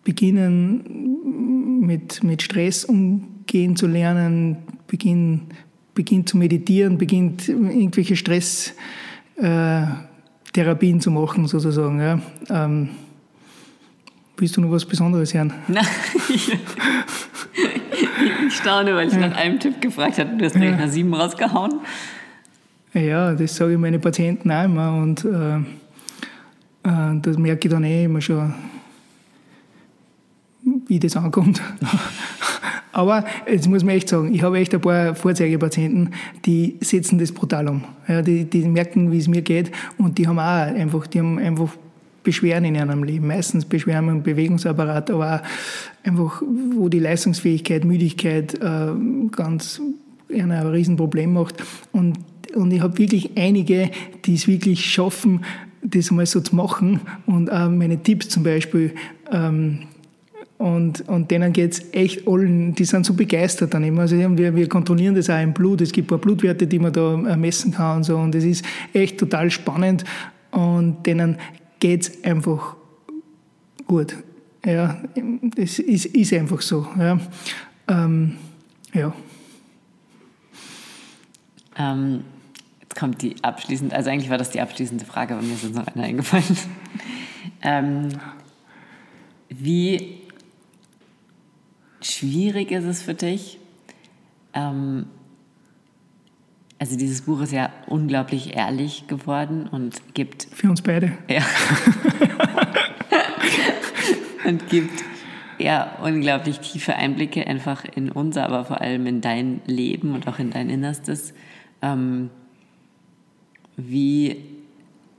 beginnen 0.05 1.81
mit, 1.81 2.23
mit 2.23 2.41
Stress 2.41 2.85
umgehen 2.85 3.75
zu 3.75 3.89
lernen, 3.89 4.59
beginnen, 4.87 5.49
beginnt 5.93 6.29
zu 6.29 6.37
meditieren, 6.37 6.99
beginnt 6.99 7.49
irgendwelche 7.49 8.15
Stresstherapien 8.15 10.99
äh, 10.99 11.01
zu 11.01 11.11
machen 11.11 11.49
sozusagen. 11.49 11.99
Ja. 11.99 12.21
Ähm, 12.49 12.91
Willst 14.39 14.57
du 14.57 14.61
noch 14.61 14.71
was 14.71 14.85
Besonderes 14.85 15.33
hören? 15.33 15.53
Nein. 15.69 15.87
ich 16.29 16.53
staune, 18.51 18.95
weil 18.95 19.09
ich 19.09 19.15
ja. 19.15 19.29
nach 19.29 19.37
einem 19.37 19.59
Tipp 19.59 19.81
gefragt 19.81 20.19
habe. 20.19 20.37
Du 20.37 20.45
hast 20.45 20.55
direkt 20.55 20.79
ja. 20.79 20.87
nach 20.87 20.93
sieben 20.93 21.15
rausgehauen. 21.15 21.81
Ja, 22.93 23.33
das 23.35 23.57
sage 23.57 23.73
ich 23.73 23.79
meinen 23.79 24.01
Patienten 24.01 24.51
auch 24.51 24.65
immer. 24.65 24.95
Und 24.95 25.25
äh, 25.25 25.57
äh, 26.87 27.21
das 27.21 27.39
merke 27.39 27.69
ich 27.69 27.73
dann 27.73 27.85
eh 27.85 28.05
immer 28.05 28.21
schon, 28.21 28.55
wie 30.87 30.99
das 30.99 31.17
ankommt. 31.17 31.63
Aber 32.93 33.25
jetzt 33.47 33.69
muss 33.69 33.85
man 33.85 33.95
echt 33.95 34.09
sagen, 34.09 34.33
ich 34.35 34.43
habe 34.43 34.59
echt 34.59 34.75
ein 34.75 34.81
paar 34.81 35.15
Vorzeigepatienten, 35.15 36.15
die 36.47 36.77
setzen 36.81 37.19
das 37.19 37.31
brutal 37.31 37.69
um. 37.69 37.85
Ja, 38.09 38.23
die, 38.23 38.45
die 38.45 38.67
merken, 38.67 39.13
wie 39.13 39.19
es 39.19 39.29
mir 39.29 39.43
geht 39.43 39.71
und 39.99 40.17
die 40.17 40.27
haben 40.27 40.39
auch 40.39 40.43
einfach, 40.43 41.07
die 41.07 41.19
haben 41.19 41.39
einfach 41.39 41.77
Beschwerden 42.27 42.65
in 42.65 42.75
ihrem 42.75 43.05
Leben. 43.05 43.29
Meistens 43.29 43.65
Beschwerden 43.65 44.09
im 44.09 44.23
Bewegungsapparat, 44.25 45.13
aber 45.13 45.37
auch 45.37 46.07
einfach, 46.07 46.43
wo 46.75 46.89
die 46.89 46.99
Leistungsfähigkeit, 46.99 47.85
Müdigkeit 47.85 48.55
äh, 48.55 48.89
ganz 49.31 49.81
ein 50.29 50.51
Riesenproblem 50.51 51.33
macht. 51.33 51.63
Und, 51.93 52.19
und 52.55 52.73
ich 52.73 52.81
habe 52.81 52.99
wirklich 52.99 53.31
einige, 53.37 53.93
die 54.25 54.35
es 54.35 54.49
wirklich 54.49 54.85
schaffen, 54.85 55.45
das 55.83 56.11
mal 56.11 56.27
so 56.27 56.41
zu 56.41 56.57
machen. 56.57 57.01
Und 57.27 57.51
auch 57.53 57.71
meine 57.71 58.03
Tipps 58.03 58.29
zum 58.29 58.43
Beispiel, 58.43 58.93
ähm, 59.31 59.83
und, 60.59 61.07
und 61.07 61.31
denen 61.31 61.53
geht 61.53 61.73
es 61.75 61.93
echt 61.93 62.27
allen, 62.27 62.75
die 62.75 62.87
sind 62.87 63.05
so 63.05 63.13
begeistert 63.13 63.75
dann 63.75 63.85
immer. 63.85 64.03
Also 64.03 64.17
wir, 64.17 64.57
wir 64.57 64.69
kontrollieren 64.69 65.15
das 65.15 65.29
auch 65.29 65.41
im 65.41 65.53
Blut. 65.53 65.83
Es 65.83 65.93
gibt 65.93 66.07
ein 66.07 66.09
paar 66.09 66.19
Blutwerte, 66.19 66.67
die 66.67 66.79
man 66.79 66.95
da 66.95 67.15
messen 67.37 67.73
kann 67.73 67.99
und 67.99 68.05
so. 68.05 68.17
Und 68.17 68.35
das 68.35 68.43
ist 68.43 68.65
echt 68.95 69.19
total 69.19 69.51
spannend. 69.51 70.05
Und 70.53 71.07
denen 71.07 71.37
geht 71.81 72.03
es 72.03 72.25
einfach 72.25 72.77
gut. 73.87 74.17
Ja, 74.65 75.01
das 75.57 75.79
ist, 75.79 76.07
ist 76.07 76.33
einfach 76.33 76.61
so. 76.61 76.87
Ja. 76.99 77.19
Ähm, 77.89 78.37
ja. 78.93 79.13
Ähm, 81.79 82.25
jetzt 82.81 82.97
kommt 82.97 83.23
die 83.23 83.37
abschließend, 83.43 83.93
also 83.93 84.11
eigentlich 84.11 84.31
war 84.31 84.39
das 84.39 84.51
die 84.51 84.61
abschließende 84.61 85.05
Frage, 85.05 85.35
aber 85.35 85.43
mir 85.43 85.55
ist 85.55 85.63
jetzt 85.63 85.77
noch 85.77 85.87
eine 85.87 86.03
eingefallen. 86.03 86.57
ähm, 87.63 88.09
wie 89.49 90.23
schwierig 92.01 92.73
ist 92.73 92.85
es 92.85 93.03
für 93.03 93.15
dich, 93.15 93.59
ähm, 94.55 95.07
also 96.79 96.97
dieses 96.97 97.23
Buch 97.23 97.41
ist 97.41 97.53
ja 97.53 97.71
unglaublich 97.87 98.55
ehrlich 98.55 99.07
geworden 99.07 99.67
und 99.67 100.15
gibt. 100.15 100.47
Für 100.53 100.69
uns 100.69 100.83
beide. 100.83 101.13
Ja. 101.29 101.43
und 104.45 104.69
gibt 104.69 105.05
ja 105.59 105.97
unglaublich 106.03 106.61
tiefe 106.61 106.95
Einblicke 106.95 107.47
einfach 107.47 107.85
in 107.85 108.11
unser, 108.11 108.45
aber 108.45 108.65
vor 108.65 108.81
allem 108.81 109.07
in 109.07 109.21
dein 109.23 109.63
Leben 109.67 110.15
und 110.15 110.29
auch 110.29 110.39
in 110.39 110.51
dein 110.51 110.69
Innerstes. 110.69 111.33
Ähm, 111.81 112.31
wie, 113.77 114.45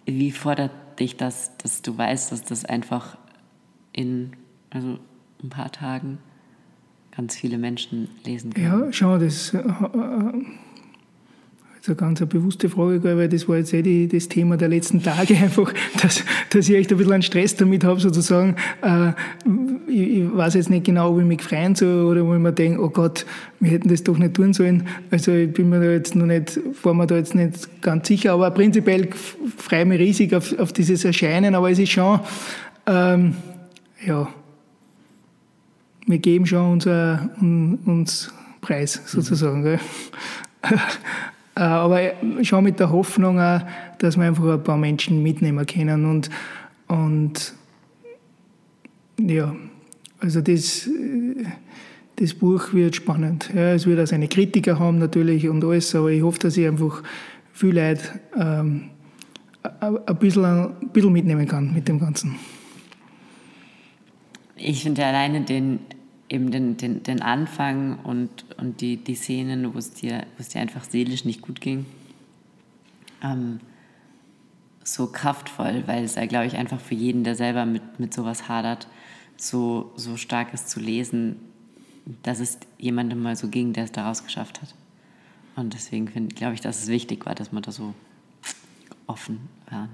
wie 0.06 0.32
fordert 0.32 0.72
dich 1.00 1.18
das, 1.18 1.58
dass 1.58 1.82
du 1.82 1.98
weißt, 1.98 2.32
dass 2.32 2.44
das 2.44 2.66
einfach 2.66 3.18
in 3.94 4.34
also 4.70 5.00
ein 5.44 5.50
paar 5.50 5.72
Tagen 5.72 6.20
ganz 7.16 7.36
viele 7.36 7.58
Menschen 7.58 8.10
lesen 8.26 8.54
können? 8.54 8.84
Ja, 8.84 8.94
schau, 8.94 9.18
das 9.18 9.56
äh 11.88 11.92
ist 11.92 12.02
eine 12.02 12.16
ganz 12.16 12.20
bewusste 12.26 12.70
Frage, 12.70 13.02
weil 13.04 13.30
das 13.30 13.48
war 13.48 13.58
jetzt 13.58 13.74
eh 13.74 13.82
die, 13.82 14.08
das 14.08 14.28
Thema 14.28 14.58
der 14.58 14.68
letzten 14.68 15.02
Tage 15.02 15.36
einfach, 15.42 15.74
dass, 16.02 16.24
dass 16.50 16.68
ich 16.70 16.76
echt 16.76 16.92
ein 16.92 16.98
bisschen 16.98 17.14
einen 17.14 17.24
Stress 17.24 17.56
damit 17.56 17.84
habe, 17.84 18.00
sozusagen. 18.00 18.56
Äh, 18.82 19.12
ich, 19.88 20.20
ich, 20.20 20.36
weiß 20.36 20.56
jetzt 20.56 20.70
nicht 20.70 20.86
genau, 20.86 21.12
ob 21.12 21.20
ich 21.20 21.26
mich 21.26 21.42
freuen 21.42 21.76
soll 21.76 22.06
oder 22.06 22.26
wo 22.26 22.34
ich 22.34 22.40
mir 22.40 22.52
denke, 22.52 22.82
oh 22.82 22.90
Gott, 22.90 23.26
wir 23.60 23.72
hätten 23.72 23.90
das 23.90 24.04
doch 24.04 24.18
nicht 24.18 24.34
tun 24.34 24.54
sollen. 24.54 24.88
Also 25.12 25.32
ich 25.32 25.52
bin 25.54 25.70
mir 25.70 25.80
da 25.80 25.92
jetzt 25.92 26.16
noch 26.16 26.26
nicht, 26.26 26.60
war 26.84 26.94
mir 26.94 27.08
da 27.08 27.16
jetzt 27.16 27.36
nicht 27.36 27.82
ganz 27.82 28.08
sicher, 28.08 28.34
aber 28.34 28.52
prinzipiell 28.52 29.10
freue 29.58 29.82
ich 29.82 29.88
mich 29.88 30.00
riesig 30.00 30.34
auf, 30.36 30.58
auf 30.60 30.74
dieses 30.74 31.06
Erscheinen, 31.06 31.56
aber 31.56 31.72
es 31.72 31.80
ist 31.80 31.92
schon, 31.92 32.20
ähm, 32.86 33.36
ja, 34.06 34.28
wir 36.06 36.20
geben 36.20 36.46
schon 36.46 36.72
unser, 36.72 37.30
uns 37.42 38.32
Preis 38.62 39.02
sozusagen. 39.06 39.64
Mhm. 39.64 39.80
Äh, 41.58 41.62
aber 41.62 42.12
schon 42.44 42.64
mit 42.64 42.80
der 42.80 42.92
Hoffnung, 42.92 43.38
dass 43.98 44.16
wir 44.16 44.26
einfach 44.26 44.46
ein 44.46 44.64
paar 44.64 44.78
Menschen 44.78 45.24
mitnehmen 45.24 45.66
können. 45.66 46.06
Und, 46.06 46.30
und 46.88 47.54
ja, 49.20 49.56
also 50.20 50.42
das, 50.42 50.88
das 52.18 52.36
Buch 52.36 52.74
wird 52.74 52.96
spannend. 52.96 53.50
Ja, 53.56 53.74
es 53.74 53.88
wird 53.88 54.00
auch 54.00 54.06
seine 54.06 54.28
Kritiker 54.28 54.78
haben 54.78 55.00
natürlich 55.00 55.50
und 55.50 55.64
alles, 55.64 55.96
aber 55.96 56.12
ich 56.12 56.22
hoffe, 56.22 56.38
dass 56.40 56.58
ich 56.58 56.68
einfach 56.68 57.02
viel 57.54 57.76
Leute 57.76 58.04
ähm, 58.40 58.92
ein, 59.80 60.16
bisschen, 60.20 60.46
ein 60.46 60.90
bisschen 60.94 61.12
mitnehmen 61.12 61.48
kann 61.48 61.74
mit 61.74 61.88
dem 61.88 62.00
Ganzen. 62.00 62.36
Ich 64.56 64.84
finde 64.84 65.04
alleine 65.04 65.42
den 65.42 65.80
eben 66.30 66.52
den, 66.52 66.78
den, 66.78 67.04
den 67.04 67.22
Anfang 67.22 68.00
und, 68.00 68.46
und 68.58 68.82
die, 68.82 68.98
die 68.98 69.16
Szenen, 69.16 69.74
wo 69.74 69.78
es, 69.78 69.92
dir, 69.92 70.26
wo 70.38 70.42
es 70.42 70.50
dir 70.50 70.62
einfach 70.62 70.84
seelisch 70.84 71.26
nicht 71.26 71.42
gut 71.42 71.62
ging, 71.62 71.86
ähm, 73.24 73.60
so 74.84 75.08
kraftvoll, 75.08 75.84
weil 75.86 76.04
es 76.04 76.16
glaube 76.16 76.46
ich, 76.46 76.56
einfach 76.56 76.80
für 76.80 76.96
jeden, 76.96 77.24
der 77.24 77.36
selber 77.36 77.66
mit, 77.66 78.00
mit 78.00 78.14
sowas 78.14 78.48
hadert, 78.48 78.88
so, 79.36 79.92
so 79.96 80.18
stark 80.18 80.54
ist 80.54 80.70
zu 80.70 80.80
lesen, 80.80 81.38
dass 82.24 82.40
es 82.40 82.58
jemandem 82.78 83.22
mal 83.22 83.36
so 83.36 83.50
ging, 83.50 83.74
der 83.74 83.84
es 83.84 83.92
daraus 83.92 84.24
geschafft 84.24 84.62
hat. 84.62 84.74
Und 85.56 85.74
deswegen 85.74 86.30
glaube 86.30 86.54
ich, 86.54 86.62
dass 86.62 86.84
es 86.84 86.88
wichtig 86.88 87.26
war, 87.26 87.36
dass 87.36 87.52
man 87.52 87.64
da 87.64 87.72
so 87.72 87.94
offen 89.08 89.40
waren. 89.70 89.90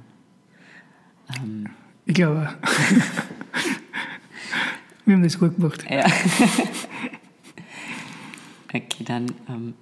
Ähm, 1.38 1.70
ich 2.06 2.14
glaube. 2.14 2.54
Wir 5.06 5.16
haben 5.16 5.24
das 5.24 5.38
gut 5.38 5.56
gemacht. 5.56 5.86
Ja. 5.90 6.06
okay, 8.70 9.04
dann 9.06 9.26
ähm, 9.50 9.74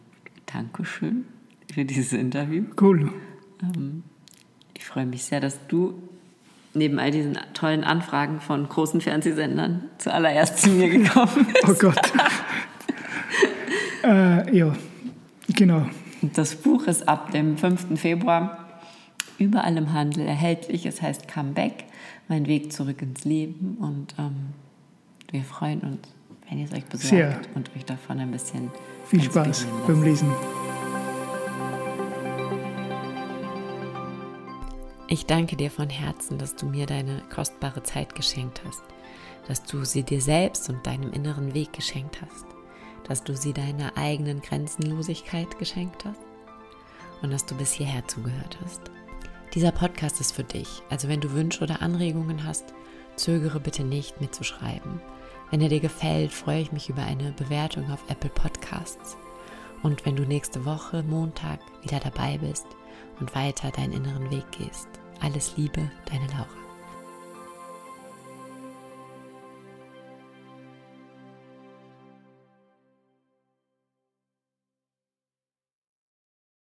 Dankeschön 0.51 1.25
für 1.71 1.85
dieses 1.85 2.13
Interview. 2.13 2.63
Cool. 2.79 3.11
Ähm, 3.61 4.03
ich 4.75 4.83
freue 4.83 5.05
mich 5.05 5.23
sehr, 5.23 5.39
dass 5.39 5.59
du 5.67 6.01
neben 6.73 6.99
all 6.99 7.11
diesen 7.11 7.37
tollen 7.53 7.83
Anfragen 7.83 8.41
von 8.41 8.67
großen 8.67 9.01
Fernsehsendern 9.01 9.83
zuallererst 9.97 10.59
zu 10.59 10.69
mir 10.71 10.89
gekommen 10.89 11.47
bist. 11.53 11.67
Oh 11.67 11.73
Gott. 11.73 12.13
äh, 14.03 14.57
ja, 14.57 14.73
genau. 15.55 15.85
Das 16.21 16.55
Buch 16.55 16.87
ist 16.87 17.07
ab 17.07 17.31
dem 17.31 17.57
5. 17.57 17.99
Februar 17.99 18.67
überall 19.37 19.75
im 19.77 19.93
Handel 19.93 20.25
erhältlich. 20.25 20.85
Es 20.85 21.01
heißt 21.01 21.27
Comeback, 21.27 21.85
mein 22.27 22.47
Weg 22.47 22.71
zurück 22.71 23.01
ins 23.01 23.25
Leben. 23.25 23.77
Und 23.79 24.15
ähm, 24.17 24.53
wir 25.31 25.43
freuen 25.43 25.79
uns, 25.81 26.07
wenn 26.49 26.59
ihr 26.59 26.65
es 26.65 26.73
euch 26.73 26.85
besorgt 26.85 27.09
Sehr. 27.09 27.41
und 27.55 27.73
euch 27.75 27.85
davon 27.85 28.19
ein 28.19 28.31
bisschen 28.31 28.69
viel 29.05 29.23
Spaß 29.23 29.65
beim 29.87 30.03
Lesen. 30.03 30.29
Ich 35.07 35.25
danke 35.25 35.55
dir 35.57 35.71
von 35.71 35.89
Herzen, 35.89 36.37
dass 36.37 36.55
du 36.55 36.65
mir 36.65 36.85
deine 36.85 37.21
kostbare 37.33 37.83
Zeit 37.83 38.15
geschenkt 38.15 38.61
hast, 38.65 38.81
dass 39.47 39.63
du 39.63 39.83
sie 39.83 40.03
dir 40.03 40.21
selbst 40.21 40.69
und 40.69 40.85
deinem 40.85 41.11
inneren 41.11 41.53
Weg 41.53 41.73
geschenkt 41.73 42.21
hast, 42.21 42.45
dass 43.07 43.23
du 43.23 43.35
sie 43.35 43.53
deiner 43.53 43.97
eigenen 43.97 44.41
Grenzenlosigkeit 44.41 45.57
geschenkt 45.59 46.05
hast 46.05 46.21
und 47.21 47.31
dass 47.31 47.45
du 47.45 47.55
bis 47.55 47.71
hierher 47.73 48.07
zugehört 48.07 48.57
hast. 48.63 48.81
Dieser 49.53 49.71
Podcast 49.71 50.21
ist 50.21 50.31
für 50.33 50.45
dich, 50.45 50.81
also 50.89 51.09
wenn 51.09 51.19
du 51.19 51.33
Wünsche 51.33 51.63
oder 51.63 51.81
Anregungen 51.81 52.45
hast, 52.45 52.73
zögere 53.17 53.59
bitte 53.59 53.83
nicht 53.83 54.21
mitzuschreiben. 54.21 55.01
Wenn 55.51 55.61
er 55.61 55.69
dir 55.69 55.81
gefällt, 55.81 56.31
freue 56.31 56.61
ich 56.61 56.71
mich 56.71 56.89
über 56.89 57.03
eine 57.03 57.33
Bewertung 57.33 57.91
auf 57.91 57.99
Apple 58.07 58.29
Podcasts. 58.29 59.17
Und 59.83 60.05
wenn 60.05 60.15
du 60.15 60.23
nächste 60.23 60.65
Woche, 60.65 61.03
Montag, 61.03 61.59
wieder 61.83 61.99
dabei 61.99 62.37
bist 62.37 62.65
und 63.19 63.35
weiter 63.35 63.69
deinen 63.69 63.93
inneren 63.93 64.31
Weg 64.31 64.49
gehst. 64.51 64.87
Alles 65.19 65.57
Liebe, 65.57 65.91
deine 66.05 66.27
Laura. 66.27 66.60